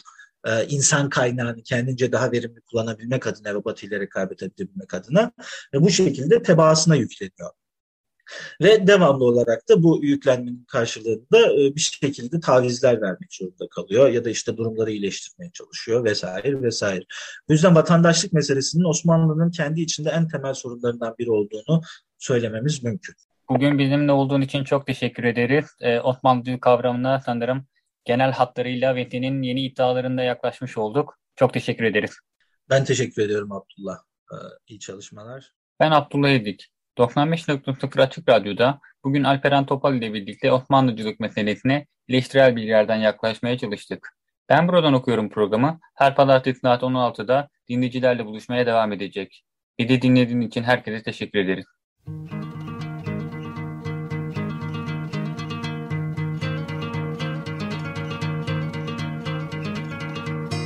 Ee, 0.47 0.67
insan 0.69 1.09
kaynağını 1.09 1.63
kendince 1.63 2.13
daha 2.13 2.33
verimli 2.33 2.61
kullanabilmek 2.61 3.27
adına 3.27 3.55
ve 3.55 3.65
Batı 3.65 3.87
ile 3.87 4.01
rekabet 4.01 4.43
edebilmek 4.43 4.95
adına 4.95 5.33
ve 5.75 5.81
bu 5.81 5.91
şekilde 5.91 6.43
tebaasına 6.43 6.97
yükleniyor. 6.97 7.51
Ve 8.63 8.87
devamlı 8.87 9.25
olarak 9.25 9.69
da 9.69 9.83
bu 9.83 10.05
yüklenmenin 10.05 10.65
karşılığında 10.65 11.53
e, 11.53 11.75
bir 11.75 11.81
şekilde 11.81 12.41
tavizler 12.41 13.01
vermek 13.01 13.35
zorunda 13.35 13.69
kalıyor 13.69 14.09
ya 14.09 14.25
da 14.25 14.31
işte 14.31 14.57
durumları 14.57 14.91
iyileştirmeye 14.91 15.51
çalışıyor 15.53 16.05
vesaire 16.05 16.63
vesaire. 16.63 17.05
Bu 17.49 17.53
yüzden 17.53 17.75
vatandaşlık 17.75 18.33
meselesinin 18.33 18.85
Osmanlı'nın 18.85 19.51
kendi 19.51 19.81
içinde 19.81 20.11
en 20.11 20.29
temel 20.29 20.55
sorunlarından 20.55 21.15
biri 21.19 21.31
olduğunu 21.31 21.83
söylememiz 22.19 22.83
mümkün. 22.83 23.15
Bugün 23.49 23.79
bizimle 23.79 24.13
olduğun 24.13 24.41
için 24.41 24.65
çok 24.65 24.87
teşekkür 24.87 25.25
ederiz. 25.25 25.77
Ee, 25.81 26.01
Osmanlı 26.01 26.61
kavramına 26.61 27.21
sanırım 27.21 27.67
genel 28.05 28.33
hatlarıyla 28.33 28.95
Vehdi'nin 28.95 29.43
yeni 29.43 29.61
iddialarında 29.61 30.23
yaklaşmış 30.23 30.79
olduk. 30.79 31.19
Çok 31.37 31.53
teşekkür 31.53 31.85
ederiz. 31.85 32.19
Ben 32.71 32.85
teşekkür 32.85 33.23
ediyorum 33.23 33.53
Abdullah. 33.53 33.99
Ee, 34.33 34.37
iyi 34.67 34.79
çalışmalar. 34.81 35.53
Ben 35.81 35.91
Abdullah 35.91 36.31
Edik. 36.31 36.69
95.0 36.99 38.03
Açık 38.03 38.29
Radyo'da 38.29 38.81
bugün 39.05 39.25
Alperen 39.25 39.67
Topal 39.67 39.95
ile 39.95 40.15
birlikte 40.15 40.53
Osmanlıcılık 40.53 41.21
meselesine 41.21 41.87
eleştirel 42.09 42.57
bilgilerden 42.57 42.97
yaklaşmaya 42.97 43.59
çalıştık. 43.59 44.09
Ben 44.49 44.69
buradan 44.69 44.95
okuyorum 44.95 45.29
programı. 45.31 45.81
Her 45.95 46.15
pazartesi 46.15 46.61
saat 46.61 46.83
16'da 46.83 47.49
dinleyicilerle 47.69 48.27
buluşmaya 48.27 48.67
devam 48.67 48.93
edecek. 48.93 49.45
Bir 49.79 49.89
de 49.89 50.03
dinlediğin 50.03 50.41
için 50.41 50.63
herkese 50.63 51.03
teşekkür 51.03 51.39
ederiz. 51.39 51.67